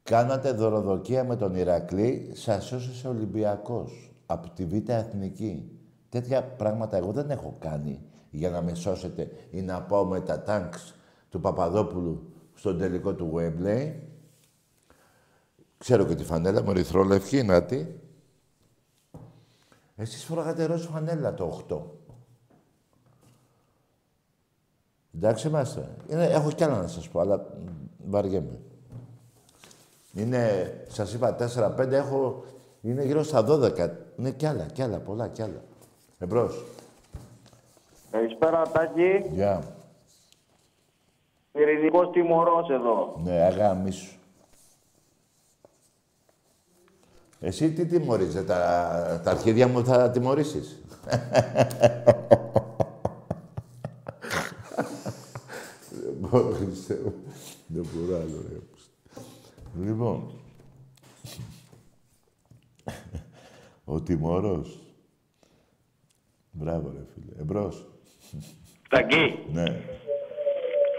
[0.02, 5.78] Κάνατε δωροδοκία με τον Ηρακλή, σας σώσσε ο Ολυμπιακός από τη Β' Εθνική.
[6.08, 10.42] Τέτοια πράγματα εγώ δεν έχω κάνει για να με σώσετε ή να πάω με τα
[10.42, 10.94] τάγκς
[11.28, 13.92] του Παπαδόπουλου στον τελικό του Wembley.
[15.82, 17.86] Ξέρω και τη φανέλα μου, ερυθρόλευκη, να τη.
[19.96, 21.80] Εσείς φοράγατε ροζ φανέλα το 8.
[25.14, 25.96] Εντάξει είμαστε.
[26.08, 27.68] Είναι, έχω κι άλλα να σας πω, αλλά μ,
[28.10, 28.60] βαριέμαι.
[30.14, 32.44] Είναι, σας είπα, 4-5, έχω,
[32.80, 33.90] είναι γύρω στα 12.
[34.16, 35.62] Είναι κι άλλα, κι άλλα, πολλά κι άλλα.
[36.18, 36.64] Εμπρός.
[38.10, 39.28] Καλησπέρα, Τάκη.
[39.30, 39.62] Γεια.
[41.52, 43.20] Ειρηνικός τιμωρός εδώ.
[43.22, 44.16] Ναι, αγάμι σου.
[47.44, 50.76] Εσύ τι τιμωρίζε, τα, τα αρχίδια μου θα τιμωρήσεις.
[55.90, 57.14] Δεν μπορώ, Χριστέ μου.
[57.66, 58.58] Δεν μπορώ άλλο, ρε.
[59.86, 60.30] Λοιπόν.
[63.84, 64.78] Ο τιμωρός.
[66.50, 67.40] Μπράβο, ρε φίλε.
[67.40, 67.86] Εμπρός.
[68.88, 69.80] Ταγκή, Ναι.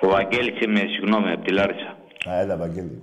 [0.02, 1.98] ο Βαγγέλης είμαι, συγγνώμη, από τη Λάρισα.
[2.30, 3.02] Α, έλα, Βαγγέλη.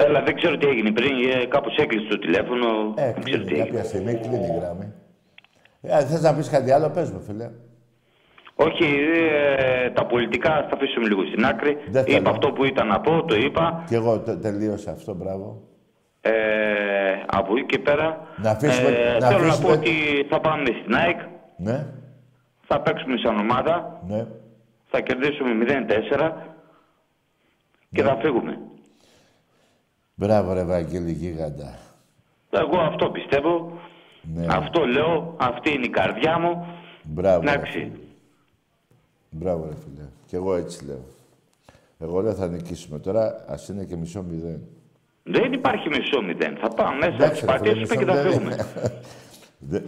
[0.00, 3.46] Έλα, δεν ξέρω τι έγινε πριν, ε, κάπως έκλεισε το τηλέφωνο, Ε, δεν ξέρω τι
[3.46, 3.64] κλείνει έγινε.
[3.76, 4.92] κάποια στιγμή, κλείνει η γράμμη.
[5.80, 7.50] Ε, θες να πεις κάτι άλλο, πες μου, φίλε.
[8.54, 8.84] Όχι,
[9.56, 11.76] ε, τα πολιτικά θα τα αφήσουμε λίγο στην άκρη.
[11.88, 12.16] Δεν θέλω.
[12.16, 13.84] Είπα αυτό που ήταν να πω, το είπα.
[13.86, 15.62] Κι εγώ τε- τελείωσα αυτό, μπράβο.
[16.20, 16.32] Ε,
[17.26, 18.26] από εκεί και πέρα.
[18.36, 21.18] Να αφήσουμε- ε, να θέλω να αφήσουμε- πω ότι θα πάμε στην ΑΕΚ,
[21.56, 21.86] Ναι,
[22.66, 24.26] θα παίξουμε σαν ομάδα, ναι.
[24.90, 26.32] θα κερδίσουμε 0-4
[27.92, 28.08] και Ναι.
[28.08, 28.58] θα φύγουμε.
[30.18, 31.78] Μπράβο, ρε Βαγγέλη, γίγαντα.
[32.50, 33.72] Εγώ αυτό πιστεύω,
[34.34, 34.46] Ναι.
[34.50, 36.66] αυτό λέω, αυτή είναι η καρδιά μου.
[37.02, 37.40] Μπράβο.
[37.42, 37.72] ρε Εντάξει.
[37.72, 37.90] φίλε.
[39.30, 40.06] Μπράβο, ρε φίλε.
[40.26, 41.04] Κι εγώ έτσι λέω.
[41.98, 42.98] Εγώ λέω θα νικήσουμε.
[42.98, 44.60] Τώρα ας είναι και μισό μηδέν.
[45.22, 46.56] Δεν υπάρχει μισό μηδέν.
[46.60, 48.52] Θα πάμε μέσα, θα Εντάξει, τις ρε φίλε, πατήσουμε μισό και θα μηδέν φύγουμε.
[48.54, 48.92] είναι.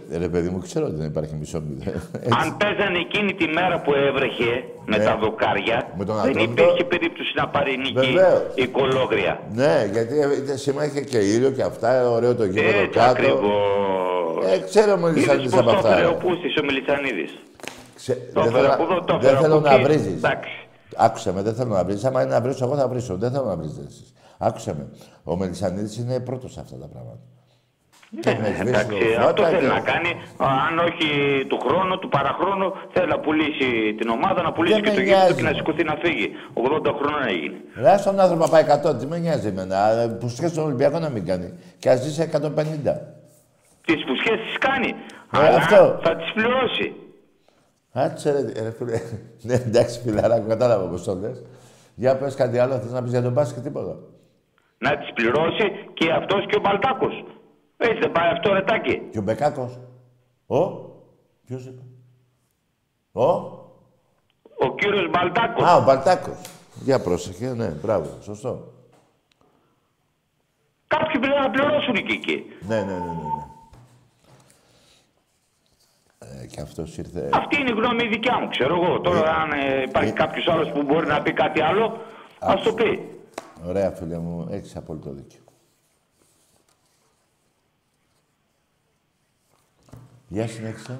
[0.09, 1.95] Δε- Ρε παιδί μου, ξέρω ότι δεν υπάρχει μισό μηδέν.
[2.41, 5.03] Αν παίζανε εκείνη τη μέρα που έβρεχε με Ναι.
[5.03, 6.63] τα δοκάρια, Με τον δεν Ατρόμητο.
[6.63, 8.41] υπήρχε περίπτωση να πάρει νίκη Βεβαίως.
[8.55, 9.39] η κολόγρια.
[9.53, 10.15] ναι, γιατί
[10.51, 13.11] ε, σήμερα είχε και ήλιο και αυτά, ωραίο το γήπεδο Έτσι κάτω.
[13.11, 14.45] ακριβώς.
[14.53, 15.89] Ε, ξέρω μου Είδες Λισανίδης πώς από το αυτά.
[15.89, 16.13] έφερε ρε.
[16.13, 17.31] ο Πούστης ο Μιλισανίδης.
[17.95, 19.83] Ξε- Το Δεν έφερε θέλω, από εδώ, το δεν έφερε θέλω από να εκεί.
[19.83, 20.13] βρίζεις.
[20.13, 20.49] Εντάξει.
[20.95, 21.99] Άκουσε με, δεν θέλω να βρει.
[22.05, 23.17] Άμα είναι να βρίσω, εγώ θα βρίσω.
[23.17, 24.03] Δεν θέλω να βρει εσεί.
[24.37, 24.87] Άκουσε με.
[25.23, 27.19] Ο Μελισανίδη είναι πρώτος σε αυτά τα πράγματα.
[28.13, 30.11] Ναι, Τον έχει σβήσει εντάξει, το αυτό φώτα θέλει και- να κάνει.
[30.37, 31.09] Αν όχι
[31.49, 35.01] του χρόνου, του παραχρόνου, θέλει να πουλήσει την ομάδα, να πουλήσει Δεν και με το
[35.01, 35.35] γήπεδο νοιάζει.
[35.35, 36.27] και να σηκωθεί να φύγει.
[36.53, 37.57] 80 χρόνια έγινε.
[37.83, 39.75] Ρε, στον άνθρωπο να πάει 100, τι με νοιάζει εμένα.
[39.85, 41.47] Α, Που σχέση τον Ολυμπιακό να μην κάνει.
[41.79, 42.93] Και ας ζήσει 150.
[43.85, 44.89] Τις φουσιέ τις κάνει.
[45.35, 45.99] Ε, αλλά αυτό.
[46.03, 46.93] θα τις πληρώσει.
[47.93, 48.99] Άτσε ρε, ρε φίλε.
[49.47, 51.43] ναι, εντάξει, φιλαράκο, κατάλαβα πώς το λες.
[51.95, 53.95] Για πες κάτι άλλο, θες να πεις για τον μπάσκετ τίποτα.
[54.77, 57.23] Να τις πληρώσει και αυτός και ο Μπαλτάκος.
[57.81, 59.01] Έτσι δεν πάει αυτό ρετάκι.
[59.11, 59.79] Και ο Μπεκάκος.
[60.47, 60.69] Ο.
[61.45, 61.81] Ποιος είπε;
[63.11, 63.23] Ο.
[64.63, 65.63] Ο κύριος Μπαλτάκος.
[65.63, 66.37] Α, ο Μπαλτάκος.
[66.83, 68.73] Για πρόσεχε, ναι, μπράβο, σωστό.
[70.87, 72.45] Κάποιοι πρέπει να πληρώσουν και εκεί.
[72.67, 73.05] Ναι, ναι, ναι, ναι.
[73.05, 73.45] ναι.
[76.41, 77.29] Ε, και αυτός ήρθε.
[77.33, 78.99] Αυτή είναι η γνώμη δικιά μου, ξέρω εγώ.
[78.99, 81.97] Τώρα, αν ε, υπάρχει κάποιος άλλος που μπορεί να πει κάτι άλλο,
[82.39, 83.19] ας το πει.
[83.67, 85.39] Ωραία, φίλε μου, έχεις απόλυτο δίκιο.
[90.35, 90.99] Για συνέχισε.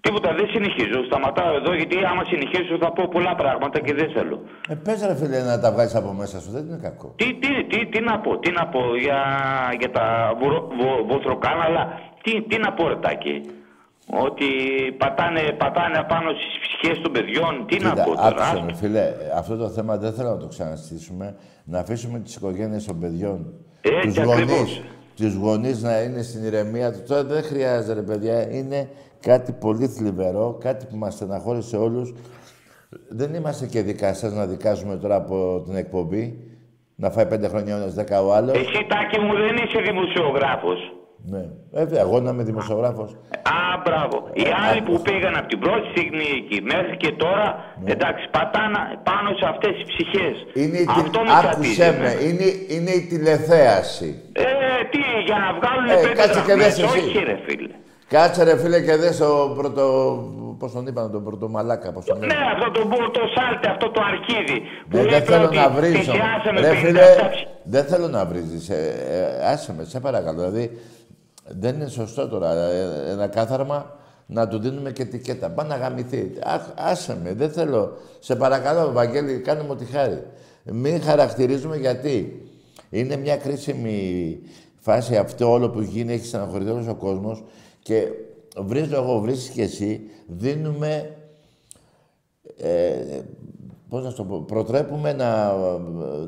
[0.00, 0.98] Τίποτα, δεν συνεχίζω.
[1.10, 4.36] Σταματάω εδώ γιατί άμα συνεχίσω θα πω πολλά πράγματα και δεν θέλω.
[4.68, 7.12] Ε, πες ρε φίλε να τα βγάλεις από μέσα σου, δεν είναι κακό.
[7.16, 9.20] Τι, τι, τι, τι να πω, τι να πω για,
[9.78, 11.82] για τα βουρο- βο- βοθροκάναλα,
[12.22, 13.40] τι, τι να πω ρετάκι.
[14.26, 14.46] Ότι
[14.98, 18.26] πατάνε, πατάνε απάνω στις ψυχές των παιδιών, τι να Κοίτα, πω τώρα.
[18.26, 19.04] άκουσε με φίλε,
[19.36, 21.36] αυτό το θέμα δεν θέλω να το ξαναστήσουμε.
[21.64, 24.82] Να αφήσουμε τις οικογένειες των παιδιών, Έτσι τους ακριβώς.
[25.18, 27.02] Γονείς, τους γονείς να είναι στην ηρεμία τους.
[27.08, 28.88] Τώρα δεν χρειάζεται ρε παιδιά, είναι
[29.20, 32.14] κάτι πολύ θλιβερό, κάτι που μας στεναχώρησε όλους.
[33.08, 36.38] Δεν είμαστε και δικαστές να δικάζουμε τώρα από την εκπομπή.
[36.96, 38.56] Να φάει πέντε χρόνια ο ένας, δέκα ο άλλος.
[38.56, 40.78] Εσύ Τάκη μου δεν είσαι δημοσιογράφος.
[41.32, 41.44] Ναι.
[41.72, 43.10] Ε, εγώ να είμαι δημοσιογράφος.
[43.42, 44.16] Α, μπράβο.
[44.32, 47.46] Οι άλλοι που πήγαν από την πρώτη στιγμή εκεί μέχρι και τώρα,
[47.84, 50.34] εντάξει, πατάνε πάνω σε αυτές τις ψυχές.
[50.54, 50.62] Ναι.
[50.62, 51.18] Είναι η, Αυτό τη...
[51.18, 52.20] με τσατίζει Άκουσέ με, εμένα.
[52.28, 54.08] είναι, είναι η τηλεθέαση.
[54.32, 54.42] Ε,
[54.90, 56.98] τι, για να βγάλουν Ε, πέντε κάτσε και δραχμές, δες εσύ.
[56.98, 57.72] όχι ρε φίλε.
[58.14, 59.82] Κάτσε ρε φίλε και δες το πρώτο...
[60.58, 62.38] Πώς τον είπαν, τον πρώτο μαλάκα, πώς τον Ναι, είπαν.
[62.54, 64.58] αυτό το, το σάλτε, αυτό το αρχίδι.
[64.90, 66.20] Που Ναι, δεν είπε θέλω ότι να βρίζεις όμως.
[66.20, 67.00] θυσιάσαμε Ρε 57 φίλε,
[67.30, 68.68] ψ- δεν θέλω να βρίζεις.
[68.68, 68.74] Ε,
[69.40, 70.38] ε, άσε με, σε παρακαλώ.
[70.38, 70.78] Δηλαδή,
[71.46, 75.50] δεν είναι σωστό τώρα ε, ένα κάθαρμα να του δίνουμε και ετικέτα.
[75.50, 76.32] Πά να γαμηθεί.
[76.42, 77.96] Αχ, άσε με, δεν θέλω.
[78.18, 80.22] Σε παρακαλώ, Βαγγέλη, κάνε μου τη χάρη.
[80.64, 82.42] Μην χαρακτηρίζουμε γιατί
[82.90, 84.38] είναι μια κρίσιμη
[84.78, 87.44] φάση αυτό όλο που γίνει, έχει στεναχωρηθεί όλος ο κόσμος
[87.82, 88.08] και
[88.56, 91.16] βρίζω εγώ, βρίσκεις και εσύ, δίνουμε
[92.56, 93.20] ε,
[93.88, 95.52] πώς να σου το πω, προτρέπουμε να,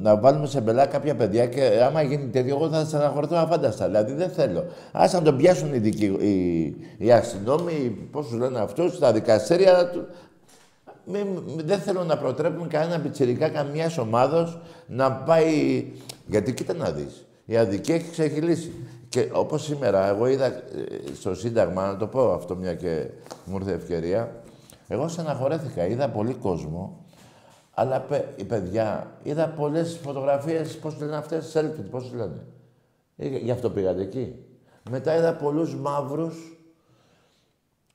[0.01, 3.87] να βάλουμε σε μπελά κάποια παιδιά και άμα γίνει τέτοιο, εγώ θα στεναχωρηθώ αφάνταστα.
[3.87, 4.65] Δηλαδή δεν θέλω.
[4.93, 6.65] Ας να τον πιάσουν οι, δικοί, οι,
[7.07, 9.91] οι αστυνόμοι, πώς σου λένε αυτούς, τα δικαστήρια.
[9.91, 10.07] του-
[11.09, 11.25] Μη-
[11.57, 15.85] μη- δεν θέλω να προτρέπουμε κανένα πιτσιρικά καμιά ομάδα να πάει.
[16.27, 17.27] Γιατί κοίτα να δεις.
[17.45, 18.73] Η αδικία έχει ξεχυλήσει.
[19.09, 20.53] Και όπως σήμερα, εγώ είδα ε,
[21.21, 23.07] στο Σύνταγμα, να το πω αυτό μια και
[23.45, 24.33] μου ήρθε ευκαιρία.
[24.89, 25.87] Εγώ στεναχωρέθηκα.
[25.87, 27.05] Είδα πολύ κόσμο.
[27.79, 32.47] Αλλά παι- οι παιδιά, είδα πολλές φωτογραφίες, πώς λένε αυτές, selfie, πώς λένε.
[33.17, 34.45] Ε, Γι' αυτό πήγατε εκεί.
[34.91, 36.57] Μετά είδα πολλούς μαύρους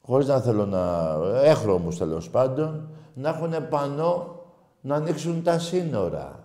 [0.02, 1.12] χωρίς να θέλω να...
[1.44, 4.40] έχρωμους τέλος πάντων, να έχουν πανό
[4.82, 6.40] να ανοίξουν τα σύνορα.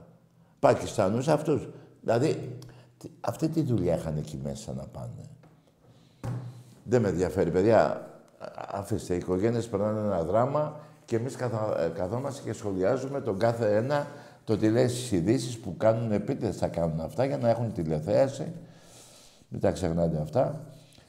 [0.59, 1.69] Πακιστανούς αυτούς.
[2.01, 2.59] Δηλαδή,
[2.99, 5.29] τι- αυτή τη δουλειά είχαν εκεί μέσα να πάνε.
[6.85, 7.87] Δεν με ενδιαφέρει, παιδιά.
[8.39, 11.83] Α- Αφήστε, οι οικογένειες περνάνε ένα δράμα και εμείς καθα...
[11.85, 14.07] ε, καθόμαστε και σχολιάζουμε τον κάθε ένα
[14.45, 18.53] το τι λέει στις ειδήσεις που κάνουν επίτηδες θα κάνουν αυτά για να έχουν τηλεθέαση.
[19.49, 20.61] Μην τα ξεχνάτε αυτά.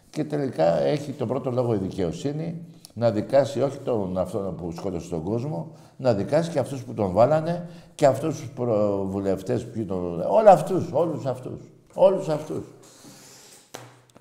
[0.10, 2.62] Και τελικά έχει τον πρώτο λόγο η δικαιοσύνη
[2.93, 7.12] να δικάσει όχι τον αυτόν που σκότωσε τον κόσμο, να δικάσει και αυτούς που τον
[7.12, 10.22] βάλανε και αυτούς τους προβουλευτές που τον...
[10.30, 11.60] Όλα αυτούς, όλους αυτούς.
[11.93, 12.66] Όλους αυτούς.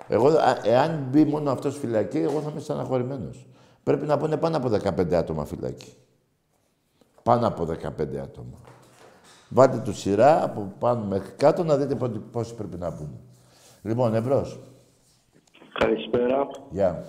[0.07, 3.45] Εγώ, α- εάν μπει μόνο αυτός φυλακή, εγώ θα είμαι στεναχωρημένος.
[3.87, 5.93] Πρέπει να πούνε πάνω από 15 άτομα φυλακή.
[7.23, 8.57] Πάνω από 15 άτομα.
[9.49, 13.19] Βάλτε του σειρά από πάνω μέχρι κάτω να δείτε πότε- πόσοι πρέπει να μπουν.
[13.83, 14.59] Λοιπόν, εμπρός.
[15.79, 16.47] Καλησπέρα.
[16.69, 17.05] Γεια.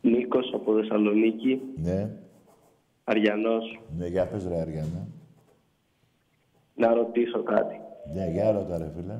[0.00, 2.10] Νίκος από Θεσσαλονίκη, Ναι.
[3.04, 3.80] Αριανός.
[3.98, 5.06] Ναι, για πες ρε Αριάννα.
[6.74, 7.80] Να ρωτήσω κάτι.
[8.14, 9.18] Ναι, για ρώτα ρε φίλε.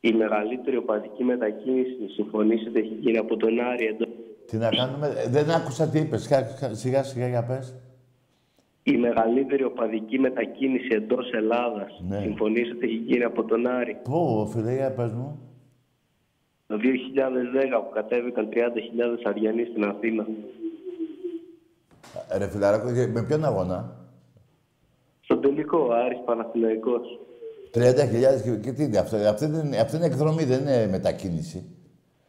[0.00, 4.05] Η μεγαλύτερη οπαδική μετακίνηση, συμφωνήσετε, έχει γίνει από τον Άρη εντός.
[4.46, 6.28] Τι να κάνουμε, ε, δεν άκουσα τι είπες.
[6.28, 7.74] Κα- κα- Σιγά σιγά για πες.
[8.82, 12.18] Η μεγαλύτερη οπαδική μετακίνηση εντός Ελλάδας, Ναι.
[12.18, 13.96] συμφωνήσετε, έχει γίνει από τον Άρη.
[14.02, 15.38] Πού, φίλε, για πες μου.
[16.66, 20.26] Το 2010 που κατέβηκαν 30.000 Αριανοί στην Αθήνα.
[22.28, 23.96] Ε, Ρε φιλαράκο, για- με ποιον αγώνα;
[25.20, 27.20] Στον τελικό, Άρης Παναθηναϊκός.
[27.70, 29.16] 30.000 και, και τι είναι αυτό.
[29.16, 31.75] Αυτή, δεν είναι, αυτή είναι εκδρομή, δεν είναι μετακίνηση.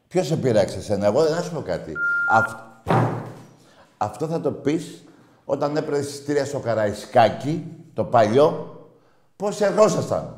[0.07, 1.93] Ποιος σε πειράξε εσένα, εγώ δεν να σου πω κάτι.
[2.31, 2.59] Αυ-
[3.97, 5.03] αυτό θα το πεις
[5.45, 8.75] όταν έπαιρνες εισιτήρια στο Καραϊσκάκι, το παλιό,
[9.35, 10.35] πόσοι ερχόσασταν.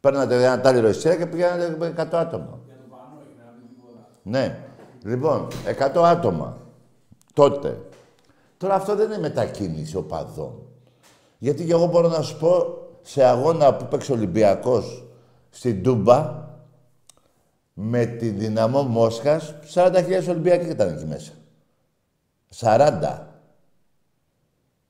[0.00, 2.58] Παίρνατε ένα τάλιρο εισιτήρια και πηγαίνατε με 100 άτομα.
[4.22, 4.58] Ναι.
[5.02, 5.48] Λοιπόν,
[5.94, 6.56] 100 άτομα.
[7.34, 7.80] Τότε.
[8.56, 10.52] Τώρα αυτό δεν είναι μετακίνηση οπαδών.
[11.38, 15.04] Γιατί και εγώ μπορώ να σου πω σε αγώνα που παίξει ο Ολυμπιακός
[15.50, 16.47] στην Τούμπα
[17.80, 21.32] με τη δυναμό Μόσχας, 40.000 Ολυμπιακοί ήταν εκεί μέσα.
[22.60, 23.26] 40.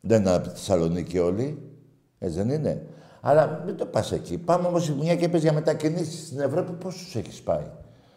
[0.00, 1.72] Δεν είναι από τη Θεσσαλονίκη όλοι.
[2.18, 2.86] Έτσι δεν είναι.
[3.20, 4.38] Αλλά μην το πας εκεί.
[4.38, 7.70] Πάμε όμως μια και είπες για μετακινήσεις στην Ευρώπη, πόσους έχεις πάει;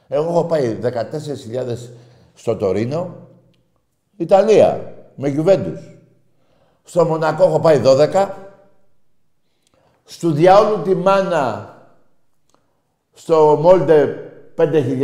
[0.08, 1.90] Εγώ έχω πάει 14.000
[2.34, 3.28] στο Τωρίνο,
[4.18, 5.98] Ιταλία, με Γιουβέντους.
[6.84, 8.30] Στο Μονακό έχω πάει 12.
[10.04, 11.76] Στου διάολου τη μάνα
[13.14, 14.26] στο Μόλτε
[14.58, 15.04] 5.000,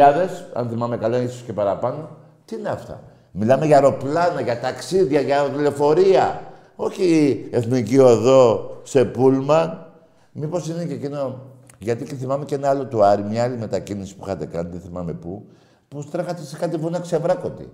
[0.54, 2.10] αν θυμάμαι καλά, ίσως και παραπάνω.
[2.46, 6.42] Τι είναι αυτά; Μιλάμε για αεροπλάνα, για ταξίδια, για λεωφορεία.
[6.76, 9.92] Όχι εθνική οδό σε πούλμαν.
[10.32, 11.42] Μήπως είναι και εκείνο...
[11.80, 14.82] Γιατί και θυμάμαι και ένα άλλο του Άρη, μια άλλη μετακίνηση που είχατε κάνει, δεν
[14.82, 15.48] θυμάμαι πού,
[15.88, 17.72] που τρέχατε σε κάτι βουνά ξεβράκωτη.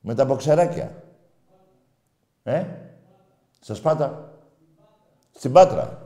[0.00, 0.92] Με τα μποξεράκια.
[2.42, 2.64] Ε,
[3.60, 4.32] στα Σπάτα.
[5.30, 6.02] Στην Πάτρα.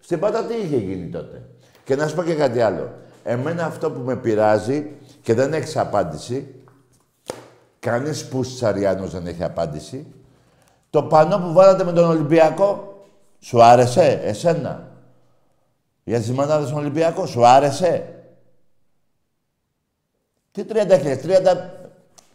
[0.00, 1.48] Στην Πάτρα τι είχε γίνει τότε;
[1.84, 2.90] Και να σου πω και κάτι άλλο.
[3.24, 4.90] Εμένα αυτό που με πειράζει
[5.22, 6.54] και δεν έχει απάντηση,
[7.78, 10.06] κανείς Πουσαριάνος δεν έχει απάντηση,
[10.90, 13.04] το πανό που βάλατε με τον Ολυμπιακό,
[13.38, 14.88] σου άρεσε, εσένα;
[16.04, 18.24] Για τις μανάδες στον Ολυμπιακό, σου άρεσε;
[20.50, 21.82] Τι 30 χιλιάδες, 30...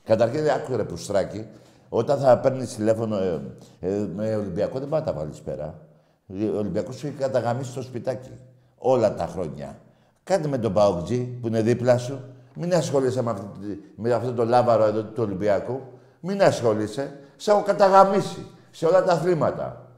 [0.03, 1.47] Καταρχήν, άκου ρε πουστράκι,
[1.89, 3.41] όταν θα παίρνεις τηλέφωνο ε,
[3.79, 5.79] ε, με Ολυμπιακό, δεν πάει να τα βάλεις πέρα.
[6.27, 8.31] Ο Ολυμπιακός σου έχει καταγαμίσει στο σπιτάκι
[8.77, 9.79] όλα τα χρόνια.
[10.28, 12.19] Κάντε με τον Παοκτζή που είναι δίπλα σου.
[12.55, 15.82] Μην ασχολείσαι με, αυτή, με αυτό το λάβαρο εδώ του Ολυμπιακού.
[16.19, 17.19] Μην ασχολείσαι.
[17.36, 19.91] Σε έχω καταγαμίσει σε όλα τα αθλήματα.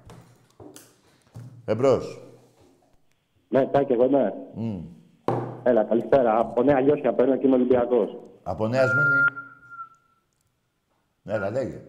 [1.66, 2.22] Εμπρός.
[3.48, 4.34] Ναι, Τάκη, εγώ είμαι.
[4.54, 4.80] Μμ.
[5.64, 6.40] Έλα, καλησπέρα.
[6.40, 8.18] Από Νέα Λιώσια παίρνω και είμαι Ολυμπιακός.
[8.44, 9.24] Από Νέας Σμήνη.
[11.38, 11.82] Έλα, λέγε.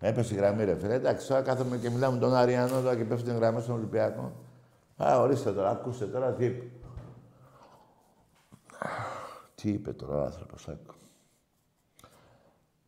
[0.00, 0.94] Έπεσε η γραμμή, ρε φίλε.
[0.94, 4.32] Εντάξει, τώρα κάθομαι και μιλάμε με τον Αριανό τώρα και πέφτουν οι γραμμές στον Ολυμπιακό.
[4.96, 6.64] Α, ορίστε τώρα, ακούστε τώρα τι είπε.
[9.60, 10.94] Τι είπε τώρα ο άνθρωπος, άκου.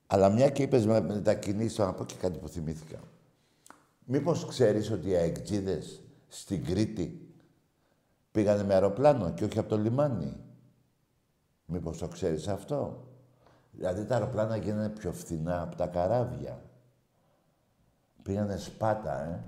[0.06, 2.98] Αλλά μια και είπες με, με τα κινήσεις, να πω και κάτι που θυμήθηκα.
[4.04, 7.34] Μήπως ξέρεις ότι οι αεκτζίδες στην Κρήτη
[8.32, 10.36] πήγανε με αεροπλάνο και όχι από το λιμάνι;
[11.66, 13.06] Μήπως το ξέρεις αυτό;
[13.70, 16.62] Δηλαδή τα αεροπλάνα γίνανε πιο φθηνά από τα καράβια.
[18.22, 19.44] Πήγανε σπάτα, ε.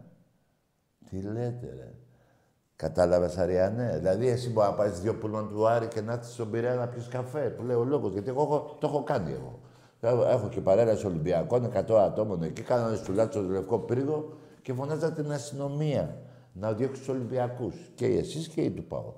[1.08, 1.94] Τι λέτε, ρε.
[2.76, 6.50] Κατάλαβες, Αριανέ; Δηλαδή, εσύ μπορεί να πάρεις δύο πούλμαν του Άρη και να έρθεις στον
[6.50, 7.40] Πειραιά να πιεις καφέ.
[7.50, 8.12] Που λέει ο λόγος.
[8.12, 9.58] Γιατί εγώ έχω- το έχω κάνει εγώ.
[10.00, 12.62] Έχω- Έχω και παρέλαση Ολυμπιακών, 100 ατόμων εκεί.
[12.62, 16.16] Κάνανε στουλάτσο στο λευκό πρίγο και φωνάζατε την αστυνομία
[16.52, 17.74] να διώξει τους Ολυμπιακούς.
[17.94, 19.12] Και εσείς και οι του ΠΑΟ.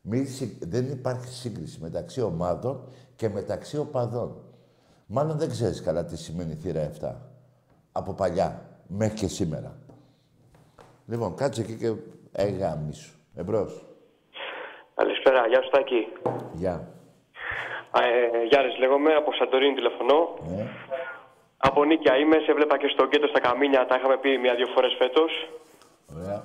[0.00, 2.84] Μη συ- Δεν υπάρχει σύγκριση μεταξύ ομάδων
[3.16, 4.36] και μεταξύ οπαδών.
[5.06, 7.20] Μάλλον δεν ξέρεις καλά τι σημαίνει θύρα 7.
[7.92, 9.78] Από παλιά, μέχρι και σήμερα.
[11.10, 11.90] Λοιπόν, κάτσε εκεί και
[12.32, 13.12] έγαμι σου.
[13.36, 13.84] Εμπρός.
[14.94, 16.08] Καλησπέρα, γεια σου Τάκη.
[16.52, 16.88] Γεια.
[18.02, 20.20] Ε, Γιάννης λέγομαι, από Σαντορίνη τηλεφωνώ.
[20.48, 20.66] Ναι.
[21.56, 24.94] Από Νίκια είμαι, σε έβλεπα και στο γκέτο στα Καμίνια, τα είχαμε πει μια-δύο φορές
[24.98, 25.30] φέτος.
[26.16, 26.38] Ωραία.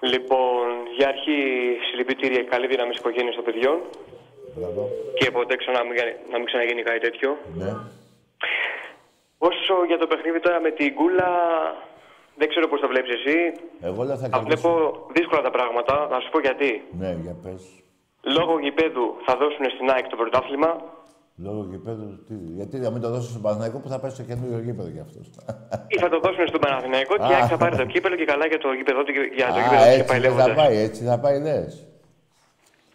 [0.00, 0.64] Λοιπόν,
[0.96, 1.38] για αρχή
[1.88, 3.78] συλληπιτήρια και καλή δύναμη στις οικογένειες των παιδιών
[4.56, 4.88] Μπράβο.
[5.18, 5.96] και ποτέ ξανά να μην,
[6.30, 7.36] να μην ξαναγίνει κάτι τέτοιο.
[7.54, 7.70] Ναι.
[9.38, 11.30] Όσο για το παιχνίδι τώρα με την Κούλα,
[12.40, 13.36] δεν ξέρω πώς το βλέπεις εσύ.
[13.88, 15.06] Εγώ λέω θα Τα βλέπω κερδίσω.
[15.16, 16.70] δύσκολα τα πράγματα, να σου πω γιατί.
[17.02, 17.62] Ναι, για πες.
[18.36, 20.70] Λόγω γηπέδου θα δώσουν στην ΑΕΚ το πρωτάθλημα.
[21.46, 24.58] Λόγω γηπέδου, τι, γιατί να μην το δώσω στον Παναθηναϊκό που θα πάει στο καινούριο
[24.66, 25.26] γήπεδο κι αυτός.
[25.94, 27.36] Ή θα το δώσουν στον Παναθηναϊκό και η Α.
[27.36, 29.82] ΑΕΚ θα πάρει το κύπελο και καλά για το γήπεδο του για το Α, γήπεδο
[29.82, 30.56] του και έτσι πάει δεν θα λέγοντας.
[30.66, 31.72] πάει, έτσι θα πάει λες.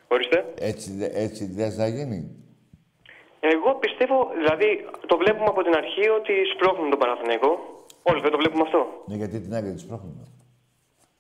[0.08, 0.38] Ορίστε.
[0.72, 2.20] Έτσι, δε- έτσι δεν θα γίνει.
[3.40, 4.70] Εγώ πιστεύω, δηλαδή
[5.06, 7.52] το βλέπουμε από την αρχή ότι σπρώχνουν τον Παναθηναϊκό.
[8.10, 8.82] Όλοι δεν το βλέπουμε αυτό.
[9.10, 10.24] Ναι, γιατί την άκρη της πρόχνουμε.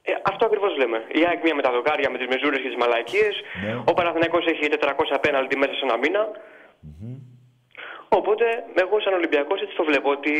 [0.10, 0.98] Ε, αυτό ακριβώς λέμε.
[1.20, 3.34] Η ΑΕΚ μία με τα δοκάρια, με τις μεζούρες και τις μαλακίες.
[3.64, 3.72] Ναι.
[3.90, 6.22] Ο Παναθηναϊκός έχει 400 πέναλτι μέσα σε ένα μήνα.
[8.20, 8.46] Οπότε,
[8.84, 10.10] εγώ σαν Ολυμπιακός έτσι το βλέπω.
[10.18, 10.34] Ότι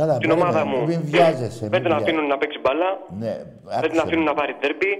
[0.00, 1.94] Καλά, την περίμενε, ομάδα μου μην βιάζεσαι, μην δεν την βιάζεσαι.
[2.04, 2.90] αφήνουν να παίξει μπάλα.
[3.22, 3.34] Ναι,
[3.82, 4.30] Δεν την άκουσε αφήνουν με.
[4.32, 4.90] να πάρει τέρπι.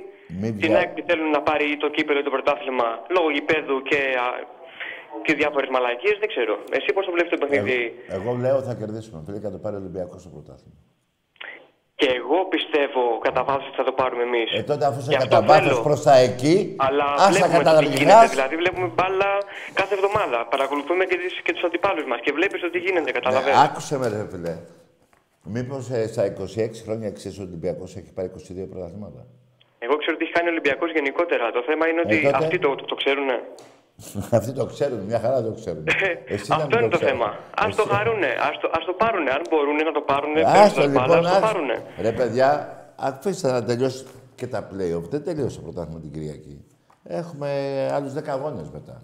[0.41, 3.77] Μην Την βιά- ΑΕΚ τη θέλουν να πάρει το κύπελο ή το πρωτάθλημα λόγω γηπέδου
[3.91, 4.27] και, α,
[5.25, 6.17] και διάφορες μαλακίες.
[6.23, 6.55] Δεν ξέρω.
[6.79, 7.79] Εσύ πώς το βλέπεις το παιχνίδι;
[8.17, 9.19] Εγώ, εγώ λέω θα κερδίσουμε.
[9.27, 10.79] Φίλε, και θα το πάρει ο Ολυμπιακός στο πρωτάθλημα.
[12.01, 14.49] Και εγώ πιστεύω κατά βάθος ότι θα το πάρουμε εμείς.
[14.59, 15.83] Ε, τότε αφού είσαι Γι' αυτό κατά βάθος θέλω.
[15.89, 16.55] προς τα εκεί,
[16.87, 18.05] Αλλά άσα βλέπουμε κατά το τι γίνεται.
[18.05, 18.31] λιγάς.
[18.37, 19.31] Δηλαδή, βλέπουμε μπάλα
[19.81, 20.39] κάθε εβδομάδα.
[20.55, 23.01] Παρακολουθούμε και, τις, και τους αντιπάλους μας και βλέπεις ότι γίνεται.
[23.11, 23.59] Ναι, Καταλαβαίνω.
[23.67, 24.55] άκουσε με ρε φίλε.
[25.55, 29.21] Μήπως ε, στα 26 χρόνια ξέρεις ότι ο Ολυμπιακός έχει πάρει 22 πρωταθλήματα;
[29.85, 31.45] Εγώ ξέρω ότι έχει κάνει ο Ολυμπιακός γενικότερα.
[31.57, 33.29] Το θέμα είναι ότι Ε, τότε- αυτοί το, το, το ξέρουν.
[34.39, 35.85] Αυτοί το ξέρουν, μια χαρά το ξέρουν.
[36.27, 37.15] Εσύ να Αυτό μην είναι το ξέρεις.
[37.15, 37.29] θέμα.
[37.63, 38.27] Α το χαρούνε.
[38.27, 39.31] Α το, ας το πάρουνε.
[39.31, 41.47] Αν μπορούν να το πάρουνε, Άστο παίρνουν μπάλα, λοιπόν, ας το άστο.
[41.47, 41.77] πάρουνε.
[42.01, 42.49] Ρε παιδιά,
[42.97, 45.05] αφήστε να τελειώσει και τα play-off.
[45.15, 46.65] Δεν τελείωσε το πρωτάθλημα την Κυριακή.
[47.05, 47.49] Έχουμε
[47.97, 49.03] άλλους 10 αγώνες μετά.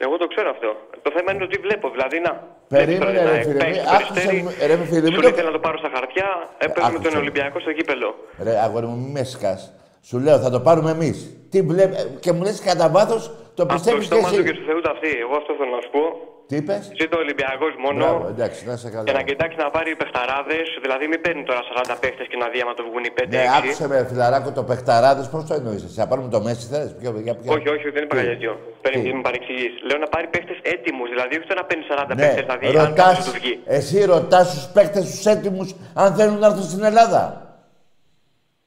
[0.00, 0.68] Εγώ το ξέρω αυτό.
[1.02, 1.86] Το θέμα είναι ότι βλέπω.
[1.94, 2.32] Δηλαδή, να.
[2.68, 5.12] Περίμενε, βλέπεις τώρα, ρε να φίλε, παίξει μη- το άκουσε Περιστέρι, μου, ρε φίλε, μην
[5.12, 6.26] Σου το- λέει θέλω να το πάρω στα χαρτιά,
[6.58, 7.18] έπαιζε με άκουσε τον με.
[7.18, 8.08] Ολυμπιακό στο κύπελο.
[8.42, 9.72] Ρε, αγόρι μου, μη με σκάς.
[10.02, 11.16] Σου λέω, θα το πάρουμε εμείς.
[11.50, 11.82] Τι βλέ...
[11.82, 11.88] ε,
[12.20, 14.58] Και μου λες κατά βάθος, το Από το πιστεύεις και στόμα του και εσύ.
[14.58, 15.10] του Θεού τα αυτή.
[15.24, 16.04] Εγώ αυτό θέλω να σου πω.
[16.48, 18.02] Τι είπες; Ζήτω ο Ολυμπιακός μόνο.
[18.04, 19.04] Μπράβο, εντάξει, να σε καλά.
[19.08, 22.58] Και να κοιτάξει να πάρει παιχταράδες, δηλαδή μην παίρνει τώρα 40 παίχτες και να δει
[22.64, 23.28] άμα το βγουν οι 5-6.
[23.36, 25.96] Ναι, άκουσε με, φιλαράκο, το παιχταράδες, πώς το εννοείς εσύ.
[26.02, 26.88] Θα πάρουμε το Μέση, θες.
[27.00, 27.48] Ποιο, για ποιο.
[27.56, 28.52] Όχι, όχι, δεν είπα Τι; κάτι τέτοιο.
[28.84, 29.72] Παίρνει Τι; και με παρεξηγείς.
[29.88, 32.74] Λέω να πάρει παίχτες έτοιμους, δηλαδή όχι το να παίρνει 40 Ναι, παίχτες, δηλαδή αν
[32.88, 33.54] ρωτάς, κάποιο του βγει.
[33.78, 35.68] εσύ ρωτάς τους παίκτες τους έτοιμους
[36.02, 37.22] αν θέλουν να έρθουν στην Ελλάδα.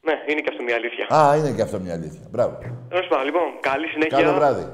[0.08, 1.04] Ναι, είναι και αυτό μια αλήθεια.
[1.18, 2.24] Α, είναι και αυτό μια αλήθεια.
[2.32, 2.52] Μπράβο.
[2.92, 4.18] Τέλος πάντων, λοιπόν, καλή συνέχεια.
[4.18, 4.66] Καλό βράδυ.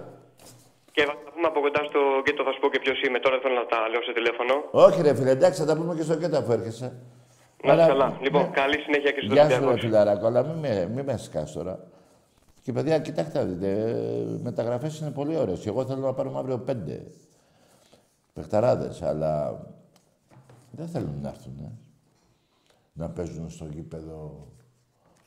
[0.99, 3.19] Και θα τα πούμε από κοντά στο γκέτο, θα σου πω και ποιος είμαι.
[3.25, 4.55] Τώρα δεν θέλω να τα λέω στο τηλέφωνο.
[4.87, 6.89] Όχι ρε φίλε, εντάξει, θα τα πούμε και στο κέντρο αφού έρχεσαι.
[7.65, 8.09] Να Αλλά- είσαι καλά.
[8.27, 8.49] Λοιπόν, ναι.
[8.61, 9.75] καλή συνέχεια και στο Γεια σου Ολυμπιακό.
[9.75, 11.75] ρε φιλαράκο, αλλά μην με, μη με σκάς τώρα.
[12.63, 15.67] Και παιδιά, κοιτάξτε, να δείτε, ε, μεταγραφές είναι πολύ ωραίες.
[15.67, 17.07] Εγώ θέλω να πάρουμε αύριο πέντε
[18.33, 19.33] παιχταράδες, αλλά
[20.71, 21.71] δεν θέλουν να έρθουν, ε.
[22.93, 24.47] να παίζουν στο γήπεδο.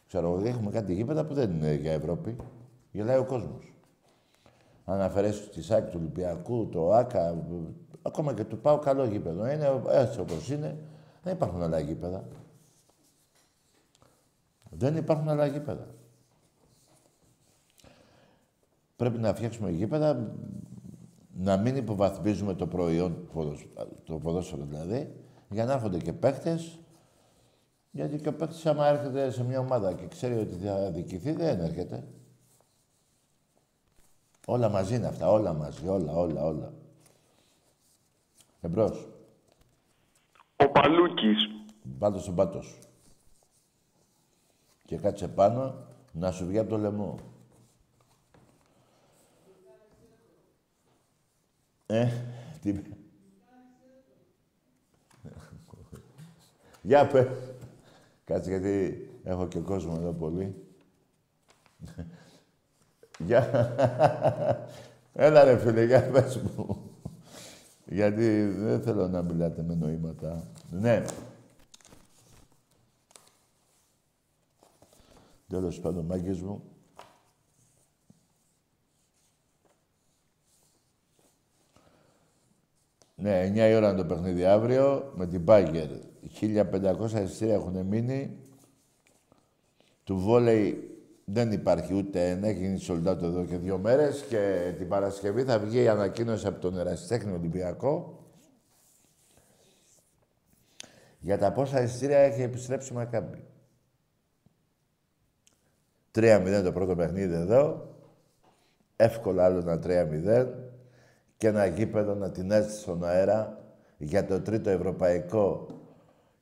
[0.08, 2.36] Ξέρω εγώ, έχουμε κάτι γήπεδα που δεν είναι για Ευρώπη.
[2.92, 3.74] Γελάει ο κόσμος.
[4.86, 7.46] Αν αφαιρέσει τη ΣΑΚ του Ολυμπιακού, το ΆΚΑ,
[8.02, 9.52] ακόμα και του ΠΑΟ καλό γήπεδο.
[9.52, 10.78] Είναι έτσι όπως είναι.
[11.24, 12.28] Δεν υπάρχουν άλλα γήπεδα.
[14.70, 15.88] Δεν υπάρχουν άλλα γήπεδα.
[18.96, 20.36] Πρέπει να φτιάξουμε γήπεδα,
[21.38, 23.68] να μην υποβαθμίζουμε το προϊόν, ποδοσ-
[24.04, 25.16] το ποδόσφαιρο δηλαδή,
[25.50, 26.80] για να έρχονται και παίχτες,
[27.92, 31.60] γιατί και ο παίχτης άμα έρχεται σε μια ομάδα και ξέρει ότι θα δικηθεί, δεν
[31.60, 32.04] έρχεται.
[34.46, 36.74] Όλα μαζί είναι αυτά, όλα μαζί, όλα, όλα, όλα.
[38.62, 39.08] Εμπρός.
[40.56, 41.50] Ο Παλούκης.
[42.00, 42.80] Βάλτε στον πάτο σου.
[44.86, 45.76] Και κάτσε πάνω
[46.12, 47.20] να σου βγει από το λαιμό.
[51.86, 52.08] Ε,
[52.62, 52.82] τι...
[56.82, 57.28] Για πες.
[58.26, 60.66] Κάτσε γιατί έχω και κόσμο εδώ πολύ.
[63.26, 63.74] Για...
[65.14, 66.92] Έλα ρε φίλε, για πες μου.
[67.86, 70.48] Γιατί δεν θέλω να μιλάτε με νοήματα.
[70.70, 71.06] Ναι.
[75.48, 76.64] Τέλος πάντων, μάγκες μου.
[83.16, 85.90] Ναι, 9 η ώρα είναι το παιχνίδι αύριο με την Μπάγκερ.
[86.42, 88.38] 1500 εισιτήρια έχουν μείνει.
[90.04, 90.91] Του βόλεϊ
[91.26, 95.44] δεν υπάρχει ούτε ένα, έχει γίνει sold out εδώ και δύο μέρες και την Παρασκευή
[95.44, 98.22] θα βγει η ανακοίνωση από τον Ερασιτέχνη Ολυμπιακό
[101.20, 103.44] για τα πόσα εισιτήρια έχει επιστρέψει η Μακάμπη.
[106.16, 107.90] 3-0 το πρώτο παιχνίδι εδώ.
[108.96, 110.48] Εύκολα άλλο ένα 3-0
[111.38, 113.64] και ένα γήπεδο να την έρθει στον αέρα
[113.98, 115.68] για το τρίτο ευρωπαϊκό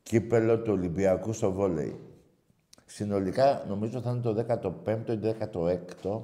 [0.03, 1.99] κύπελο του Ολυμπιακού στο βόλεϊ.
[2.91, 4.45] Συνολικά νομίζω θα είναι το
[4.85, 6.21] 15ο ή 16ο.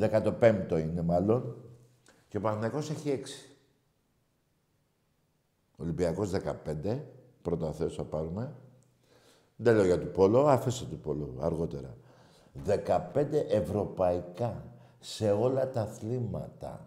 [0.00, 1.56] 15ο είναι μάλλον.
[2.28, 3.56] Και ο Παναθηναϊκός έχει 6.
[5.76, 6.30] Ο Ολυμπιακός
[6.84, 6.98] 15.
[7.42, 8.54] Πρώτα θέση θα πάρουμε.
[9.56, 11.96] Δεν λέω για του Πόλο, αφήστε του Πόλο αργότερα.
[12.66, 14.64] 15 ευρωπαϊκά
[14.98, 16.86] σε όλα τα αθλήματα.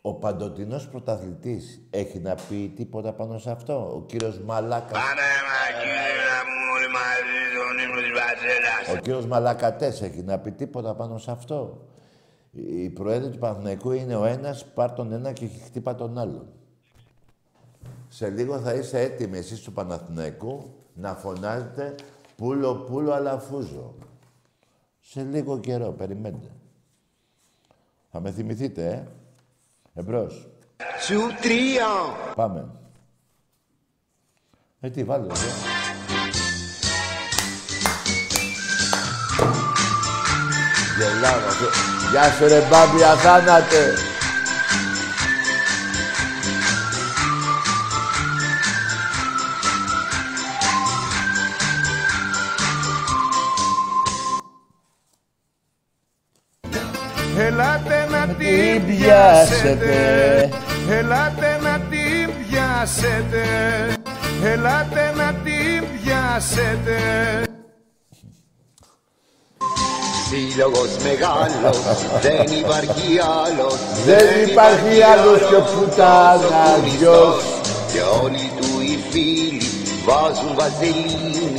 [0.00, 4.98] Ο παντοτινός πρωταθλητής έχει να πει τίποτα πάνω σε αυτό; Ο κύριος Μαλάκας.
[8.92, 11.86] Ο κύριος Μαλακατές έχει να πει τίποτα πάνω σε αυτό.
[12.50, 16.48] Η προέδρη του Παναθηναϊκού είναι ο ένας, πάρ τον ένα και χτύπα τον άλλον.
[18.08, 21.94] Σε λίγο θα είστε έτοιμοι εσείς του Παναθηναϊκού να φωνάζετε
[22.36, 23.94] πούλο, πούλο, αλαφούζο.
[25.00, 26.50] Σε λίγο καιρό, περιμένετε.
[28.10, 29.04] Θα με θυμηθείτε, ε;
[29.94, 30.48] Εμπρός.
[31.00, 31.86] Σου τρία.
[32.34, 32.68] Πάμε.
[34.80, 35.26] Ε, τι, βάλε,
[40.98, 41.66] Γελάω αυτό.
[42.10, 43.94] Γεια σου ρε μπάμπη, αθάνατε.
[57.38, 60.50] Ελάτε να την πιάσετε.
[60.90, 63.44] Ελάτε να την πιάσετε.
[64.42, 67.45] Ελάτε να την πιάσετε.
[70.28, 71.78] Σύλλογος μεγάλος,
[72.20, 73.74] δεν υπάρχει άλλος
[74.04, 76.42] Δεν υπάρχει άλλος πιο πουτάνας
[77.92, 79.60] Και όλοι του οι φίλοι
[80.06, 81.54] βάζουν βαζελίνη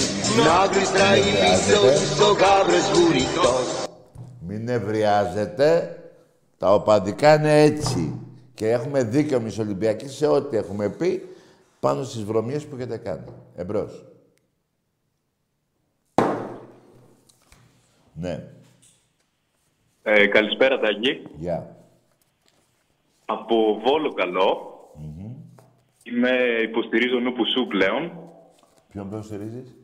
[0.45, 3.88] Να γλιστράει πίσω τους ο γάβρος βουρητός
[4.47, 5.97] Μην νευριάζετε.
[6.57, 8.20] Τα οπαδικά είναι έτσι.
[8.53, 11.36] Και έχουμε δίκιο εμείς Ολυμπιακοί σε ό,τι έχουμε πει
[11.80, 13.24] πάνω στις βρωμιές που έχετε κάνει.
[13.55, 14.05] Εμπρός.
[18.13, 18.57] Ναι.
[20.10, 21.22] Ε, καλησπέρα Τάκη.
[21.38, 21.76] Γεια.
[23.26, 24.72] Από Βόλο καλό.
[26.03, 26.30] Είμαι,
[26.64, 28.12] υποστηρίζω νου σου πλέον.
[28.91, 29.76] Ποιον ποιον στηρίζεις;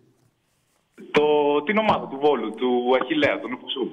[1.11, 1.23] Το,
[1.63, 3.87] την ομάδα του Βόλου, του Αχιλέα, του Νουφουσού.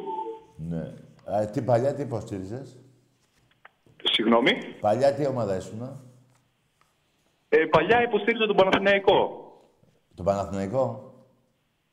[0.57, 0.95] Ναι.
[1.37, 2.79] Α, τι παλιά τι υποστήριζες;
[4.03, 4.51] Συγγνώμη.
[4.81, 6.01] Παλιά τι ομάδα ήσουνα;
[7.49, 9.53] Ε, παλιά υποστήριζα τον Παναθηναϊκό.
[10.15, 11.15] Το Παναθηναϊκό;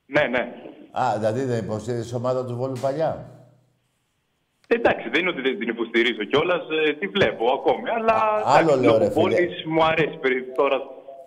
[0.05, 0.53] Ναι, ναι.
[0.91, 3.31] Α, δηλαδή δεν υποστήριζες ομάδα του Βόλου παλιά;
[4.67, 7.89] Ε, Εντάξει, δεν είναι ότι δεν την υποστηρίζω κιόλας, ε, τη βλέπω ακόμη.
[7.89, 8.15] Αλλά
[8.45, 9.21] άλλο εντάξει, λέω, λόγω ρε, φίλε.
[9.21, 10.77] πόλης μου αρέσει περί- τώρα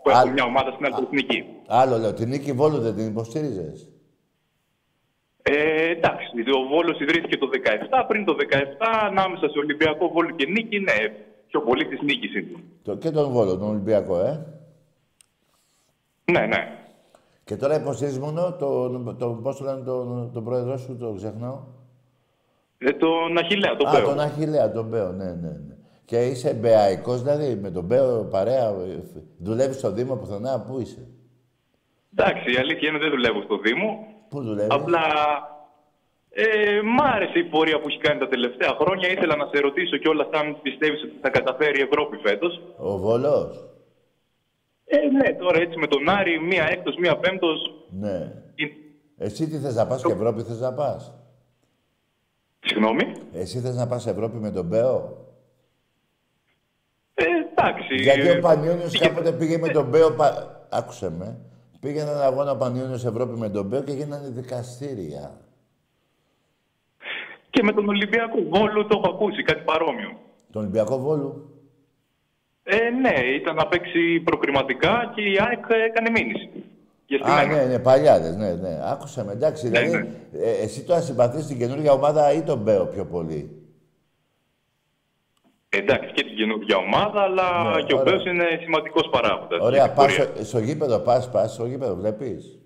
[0.03, 1.45] που έχω μια ομάδα στην Αλτεθνική.
[1.67, 3.89] Άλλο λέω, την νίκη Βόλου δεν την υποστήριζες.
[5.43, 6.27] Ε, εντάξει,
[6.59, 8.05] ο Βόλος ιδρύθηκε το 17.
[8.09, 10.97] Πριν το 17, ανάμεσα σε Ολυμπιακό Βόλο και Νίκη, ναι,
[11.49, 12.59] πιο πολύ της νίκης είναι.
[12.83, 14.47] Το, και τον Βόλο, τον Ολυμπιακό, ε;
[16.33, 16.79] Ναι, ναι.
[17.45, 21.59] Και τώρα υποστηρίζεις μόνο τον, το, πώς το λένε, τον, τον πρόεδρό σου, το ξεχνάω.
[22.83, 24.05] Ε, τον Αχιλέα, τον Α, Πέο.
[24.05, 25.75] τον Αχιλέα, τον Μπέο, ναι, ναι, ναι.
[26.05, 29.03] Και είσαι μπεαϊκός, δηλαδή, με τον Μπέο παρέα, ε,
[29.39, 31.07] δουλεύεις στο Δήμο πουθενά, πού είσαι;
[32.17, 34.07] Εντάξει, η αλήθεια είναι ότι δεν δουλεύω στο Δήμο.
[34.29, 35.01] Πού δουλεύεις; Απλά
[36.31, 39.09] ε, μ' άρεσε η πορεία που έχει κάνει τα τελευταία χρόνια.
[39.11, 42.61] Ήθελα να σε ρωτήσω κιόλας αν πιστεύεις ότι θα καταφέρει η Ευρώπη φέτος.
[42.77, 43.65] Ο Βόλος;
[44.85, 47.59] Ε, ναι, τώρα έτσι με τον Άρη, μία έκτος, μία πέμπτος.
[47.91, 48.33] Ναι.
[49.19, 51.15] Εσύ τι θες να πας και Ευρώπη θες να πας;
[52.71, 53.13] Συγγνώμη.
[53.33, 55.27] Εσύ θες να πας Ευρώπη με τον Μπέο;
[57.15, 57.95] Ε, εντάξει.
[57.95, 60.11] Γιατί ε, ο Πανιόνιος κάποτε πήγε με τον Μπέο...
[60.11, 60.59] Πα...
[60.71, 61.39] Άκουσε με.
[61.81, 65.41] Πήγε έναν αγώνα ο Πανιόνιος Ευρώπη με τον Μπέο και γίνανε δικαστήρια.
[67.51, 70.11] Και με τον Ολυμπιακό Βόλο το έχω ακούσει, κάτι παρόμοιο.
[70.53, 71.55] Τον Ολυμπιακό Βόλου;
[72.63, 76.60] Ε, ναι, ήταν να παίξει προκριματικά και η ΑΕΚ έκανε μήνυση.
[77.11, 77.63] Για Α, στημένα.
[77.63, 78.79] ναι, ναι, παλιάδες, ναι, ναι.
[78.85, 79.69] Άκουσε με, εντάξει.
[79.69, 83.51] Ναι, δηλαδή, ε, εσύ τώρα συμπαθείς την καινούργια ομάδα ή τον Μπέο πιο πολύ;
[85.69, 88.13] Εντάξει, και την καινούργια ομάδα, αλλά Ναι, και ο ωραία.
[88.13, 89.61] Μπέος είναι σημαντικός παράγοντας.
[89.61, 90.31] Ωραία, στην πας πορεία.
[90.35, 92.59] στο, στο γήπεδο, πας, πας στο γήπεδο, βλέπεις;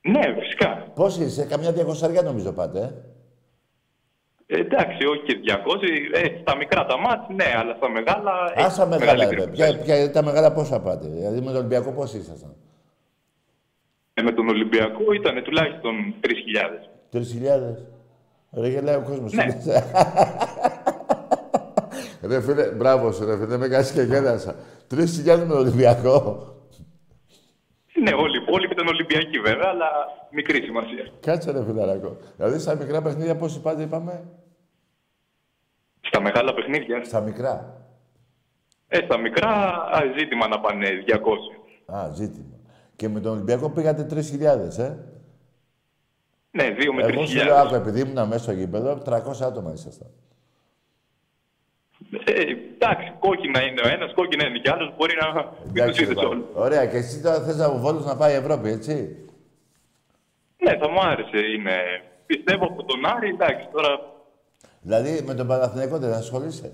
[0.00, 0.86] Ναι, φυσικά.
[0.94, 2.78] Πώς είσαι, καμιά διακοσαριά νομίζω πάτε,
[4.46, 5.88] ε; Ε, εντάξει, όχι και 200.
[6.12, 8.32] Ε, στα μικρά τα μάτς, ναι, αλλά στα μεγάλα.
[8.54, 9.50] έχει Άσα μεγάλα, μεγαλύτερη ρε.
[9.50, 11.06] Ποια, ποια, τα μεγάλα πόσα πάτε.
[11.08, 12.54] Δηλαδή με τον Ολυμπιακό πώς ήσασταν;
[14.18, 16.28] Ε, με τον Ολυμπιακό ήταν τουλάχιστον 3.000.
[17.10, 17.86] Τρεις χιλιάδες.
[18.52, 19.32] Ρε γελάει ο κόσμος.
[19.32, 19.44] Ναι.
[22.28, 24.54] ρε φίλε, μπράβο σου ρε φίλε, με κάνεις και γέλασα.
[24.86, 26.46] Τρεις χιλιάδες με τον Ολυμπιακό.
[28.02, 29.86] Ναι, όλοι οι υπόλοιποι ήταν Ολυμπιακοί βέβαια, αλλά
[30.30, 31.08] μικρή σημασία.
[31.20, 32.16] Κάτσε ρε φιλαράκο.
[32.36, 34.24] Δηλαδή στα μικρά παιχνίδια πόσοι πάτε είπαμε;
[36.00, 37.04] Στα μεγάλα παιχνίδια.
[37.04, 37.82] Στα μικρά.
[38.88, 39.50] Ε, στα μικρά
[39.96, 40.88] α, ζήτημα να πάνε
[41.86, 41.94] 200.
[41.96, 42.57] Α, ζήτημα.
[42.98, 44.96] Και με τον Ολυμπιακό πήγατε 3.000, ε;
[46.50, 47.12] Ναι, 2 με 3.000.
[47.12, 50.08] Εγώ σου λέω, άκου, επειδή ήμουν μέσα στο γήπεδο, 300 άτομα ήσασταν.
[52.24, 52.42] Ε,
[52.74, 54.94] εντάξει, κόκκινα είναι ο ένας, κόκκινα είναι κι άλλος.
[54.96, 56.46] Μπορεί να μην του Εντάξει, είδε ρε, όλους.
[56.54, 58.94] Ωραία, και εσύ τώρα θες να Βόλος να πάει Ευρώπη, έτσι;
[60.56, 61.38] Ναι, θα μου άρεσε.
[61.54, 61.76] Είναι...
[62.26, 63.90] Πιστεύω από τον Άρη, εντάξει, τώρα
[64.80, 66.72] Δηλαδή με τον Παναθηναϊκό δεν ασχολείσαι;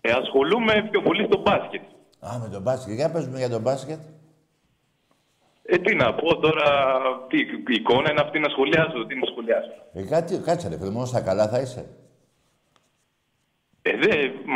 [0.00, 1.82] ε, ασχολούμαι πιο πολύ στο μπάσκετ.
[2.26, 2.94] Α, με τον μπάσκετ.
[2.94, 4.00] Για πες μου για τον μπάσκετ.
[5.62, 6.64] Ε, τι να πω τώρα,
[7.28, 9.70] τι η εικόνα είναι αυτή να σχολιάζω, τι να σχολιάσω.
[9.92, 11.86] Ε, κάτι, κάτσε ρε, φίλε, μόνο στα καλά θα είσαι.
[13.82, 14.08] Ε, δε,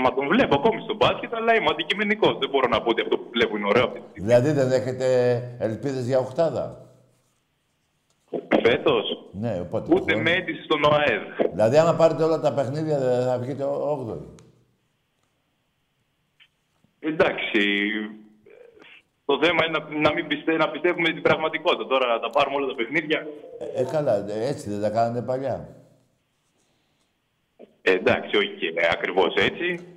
[0.02, 2.38] μα τον βλέπω ακόμη στο μπάσκετ, αλλά είμαι αντικειμενικός.
[2.38, 5.06] Δεν μπορώ να πω ότι αυτό που βλέπω είναι ωραίο αυτή τη Δηλαδή δεν έχετε
[5.58, 6.80] ελπίδες για οχτάδα;
[8.62, 9.94] Φέτος, Ναι, οπότε.
[9.94, 11.50] ούτε με αίτηση στον ΟΑΕΔ.
[11.52, 14.18] Δηλαδή άμα πάρετε όλα τα παιχνίδια δεν θα βγείτε 8η.
[16.98, 17.60] Εντάξει,
[19.24, 21.86] το θέμα είναι να, να μην πιστε, να πιστεύουμε την πραγματικότητα.
[21.86, 23.26] Τώρα να τα πάρουμε όλα τα παιχνίδια.
[23.74, 25.76] Ε, καλά, ε, έτσι δεν τα κάνατε παλιά.
[27.82, 29.94] Ε, εντάξει, όχι και ακριβώς έτσι.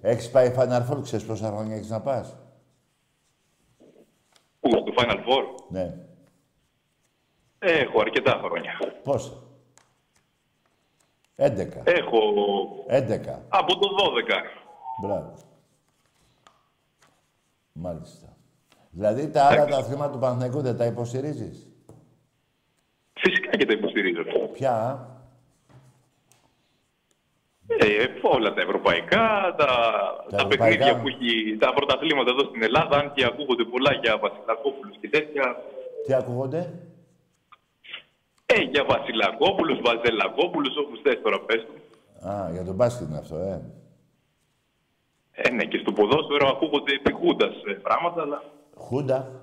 [0.00, 2.36] Έχεις πάει Final Four, ξέρεις πόσα χρόνια έχεις να πας;
[4.60, 5.94] Πού, στο Final Four; Ναι.
[7.58, 8.72] Ε, έχω αρκετά χρόνια.
[9.02, 9.32] Πόσα;
[11.36, 11.82] 11.
[11.84, 12.18] Έχω
[12.88, 13.42] 11.
[13.48, 14.42] από το 12.
[15.02, 15.34] Μπράβο.
[17.72, 18.36] Μάλιστα.
[18.90, 21.68] Δηλαδή τα άλλα τα αθλήματα του Παναθηναϊκού δεν τα υποστηρίζεις;
[23.12, 24.22] Φυσικά και τα υποστηρίζω.
[24.52, 25.06] Ποια;
[27.66, 29.66] Ε, όλα τα ευρωπαϊκά, τα,
[30.30, 30.64] τα, ευρωπαϊκά.
[30.64, 35.08] παιχνίδια που έχει, τα πρωταθλήματα εδώ στην Ελλάδα, αν και ακούγονται πολλά για Βασιλακόπουλους και
[35.08, 35.56] τέτοια.
[36.06, 36.72] Τι ακούγονται;
[38.46, 41.76] Ε, για Βασιλακόπουλους, Βαζελακόπουλους, όπως θες τώρα πες του.
[42.28, 43.60] Α, για τον μπάσκετ είναι αυτό, ε.
[45.32, 48.42] Ε, ναι, και στο ποδόσφαιρο ακούγονται επί Χούντας ε, πράγματα, αλλά...
[48.76, 49.40] Χούντα.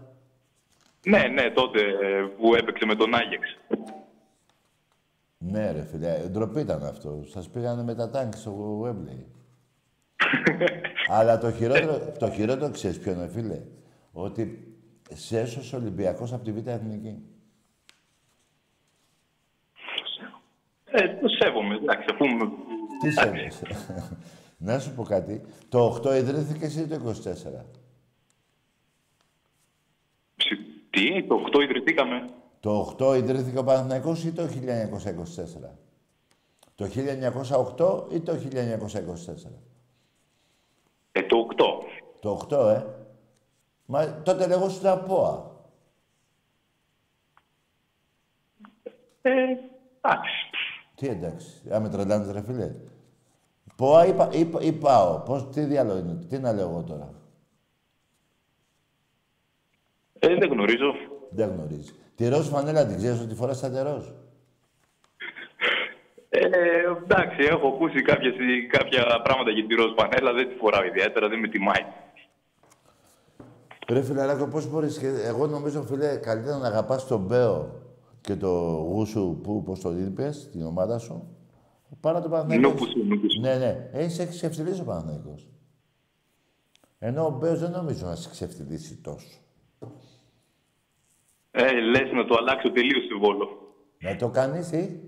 [1.08, 3.58] Ναι, ναι, τότε ε, που έπαιξε με τον Άγιεξ.
[5.38, 7.24] Ναι, ρε φίλε, ε, ντροπή ήταν αυτό.
[7.28, 9.24] Σας πήγανε με τα τάγκ στο Wembley.
[11.18, 13.62] Αλλά το χειρότερο, το χειρότερο ξέρεις ποιο είναι, φίλε;
[14.12, 14.74] Ότι
[15.14, 17.24] σε έσωσε ο Ολυμπιακός από τη Β' Εθνική.
[20.86, 22.26] Ε, το σέβομαι, εντάξει, αφού...
[22.28, 22.52] με-
[23.02, 23.66] Τι σέβεσαι;
[24.62, 25.41] Να σου πω κάτι.
[25.70, 27.64] Το 8 ιδρύθηκε ή το 24.
[30.89, 32.30] Τι, το 8 ιδρυθήκαμε.
[32.60, 34.47] Το 8 ιδρύθηκε ο Παναθηναϊκός ή το 1924.
[36.76, 39.51] Το 1908 ή το 1924.
[41.12, 41.64] Ε, το 8.
[42.20, 42.86] Το 8, ε.
[43.86, 45.51] Μα τότε λεγόσουν τα ΠΟΑ.
[49.22, 49.32] Ε,
[50.01, 50.49] εντάξει.
[50.95, 52.76] Τι εντάξει, αν με τρελάνεις ρε φίλε.
[53.80, 55.20] ΠΟΑ ή, πα- ή, πα- ή ΠΑΟ.
[55.20, 57.14] Πώς, τι διάλογο είναι, τι να λέω εγώ τώρα;
[60.20, 60.94] Ε, δεν γνωρίζω.
[61.30, 61.92] Δεν γνωρίζει.
[62.16, 64.06] Τη ροζ φανέλα την ξέρεις ότι φοράς τα ροζ.
[66.30, 66.40] Ε,
[67.04, 68.34] εντάξει, έχω ακούσει κάποιες,
[68.72, 71.86] κάποια πράγματα για τη ροζ πανέλα, δεν τη φοράω ιδιαίτερα, δεν με τιμάει.
[73.90, 75.08] Ρε φιλαράκο, πώς μπορείς και...
[75.08, 77.82] Εγώ νομίζω, φίλε, καλύτερα να αγαπάς τον Μπέο
[78.22, 78.50] και το
[78.92, 81.38] γούσου που, πώς το είπες, την ομάδα σου,
[82.00, 82.72] παρά τον Παναθηναϊκός.
[82.72, 83.40] Νούκουσου, νούκουσου.
[83.40, 83.90] Ναι, ναι.
[83.92, 85.48] Ε, σε ξεφτυλίσει ο Παναθηναϊκός.
[87.00, 89.38] Ενώ ο Μπέος δεν νομίζω να σε ξεφτυλίσει τόσο.
[91.52, 93.74] Ε, λες να το αλλάξω τελείως στη Βόλο.
[94.00, 95.04] Να το κάνεις ή...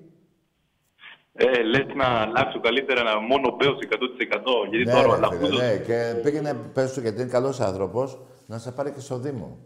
[1.34, 5.28] Ε, λες να αλλάξω καλύτερα να μόνο πέος 100% γιατί ναι, τώρα ο ρε, φίλε,
[5.28, 5.60] Αλαφούζος...
[5.60, 5.78] ναι.
[5.78, 9.60] Και πήγαινε, πες του, γιατί είναι καλός άνθρωπος, να σε πάρει και στο Δήμο.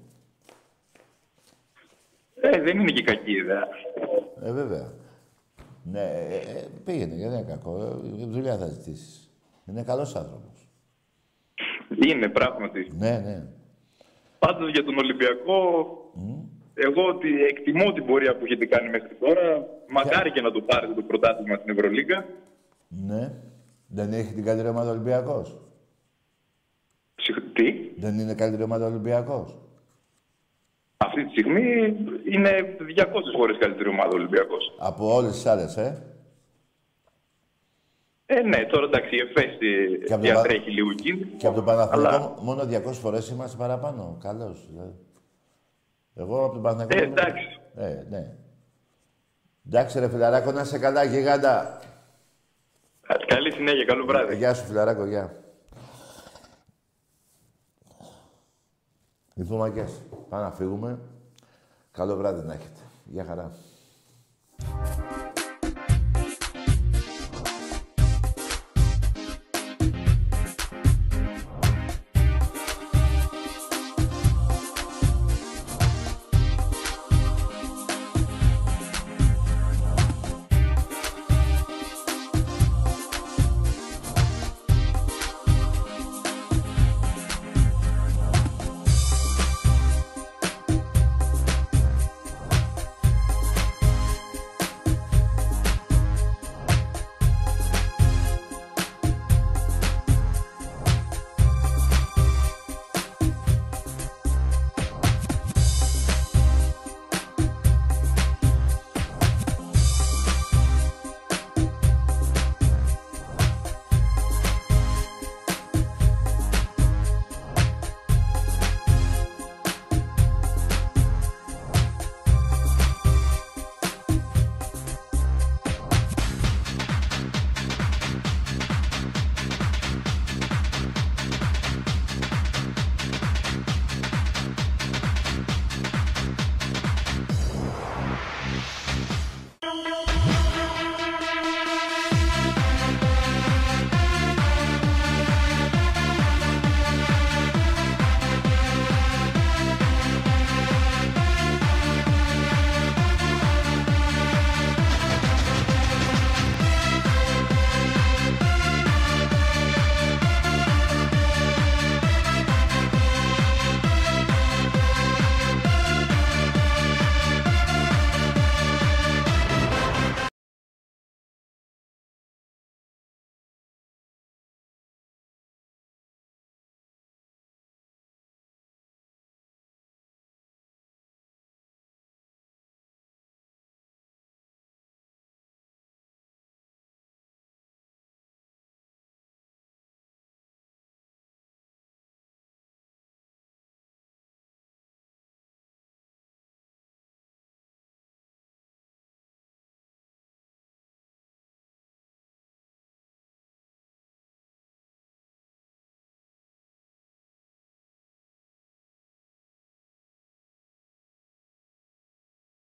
[2.36, 3.68] Ε, δεν είναι και κακή ιδέα.
[4.42, 4.94] Ε, βέβαια.
[5.92, 8.02] Ναι, ε, ε, πήγαινε, γιατί είναι κακό.
[8.22, 9.30] Ε, δουλειά θα ζητήσεις.
[9.66, 10.68] Είναι καλός άνθρωπος.
[12.06, 12.88] Είναι πράγματι.
[12.98, 13.48] Ναι, ναι.
[14.40, 15.62] Πάντως για τον Ολυμπιακό,
[16.74, 19.68] εγώ ότι εκτιμώ την πορεία που έχετε κάνει μέχρι τώρα.
[19.90, 22.26] Μακάρι και να το πάρετε το πρωτάθλημα στην Ευρωλίγκα.
[22.88, 23.34] Ναι.
[23.88, 25.58] Δεν έχει την καλύτερη ομάδα Ολυμπιακός.
[27.54, 29.58] Τι, Δεν είναι καλύτερη ομάδα Ολυμπιακός.
[30.98, 31.96] Αυτή τη στιγμή
[32.32, 33.06] είναι 200
[33.38, 34.76] φορές καλύτερη ομάδα ο Ολυμπιακός.
[34.80, 36.04] Από όλες τις άλλες, ε;
[38.28, 39.58] Ε, ναι, τώρα εντάξει, η ΕΦΕΣ
[40.06, 41.38] Και από το διατρέχει λίγο κίνδυνο.
[41.38, 44.18] Και από τον Παναθηναϊκό μόνο 200 φορές είμαστε παραπάνω.
[44.22, 44.68] Καλώς.
[44.72, 44.96] δηλαδή.
[46.16, 47.04] Εγώ από τον Παναθηναϊκό...
[47.04, 47.60] Ε, εντάξει.
[47.76, 48.36] Ε, ναι.
[49.68, 51.80] Εντάξει ρε φιλαράκο, να είσαι καλά, γιγάντα.
[53.28, 54.34] Καλή συνέχεια, καλό βράδυ.
[54.34, 55.45] Ε, Γεια σου φιλαράκο, γεια.
[59.38, 61.00] Λοιπόν, μακιάς, πάμε να φύγουμε.
[61.92, 62.80] Καλό βράδυ να έχετε.
[63.06, 63.52] Γεια χαρά.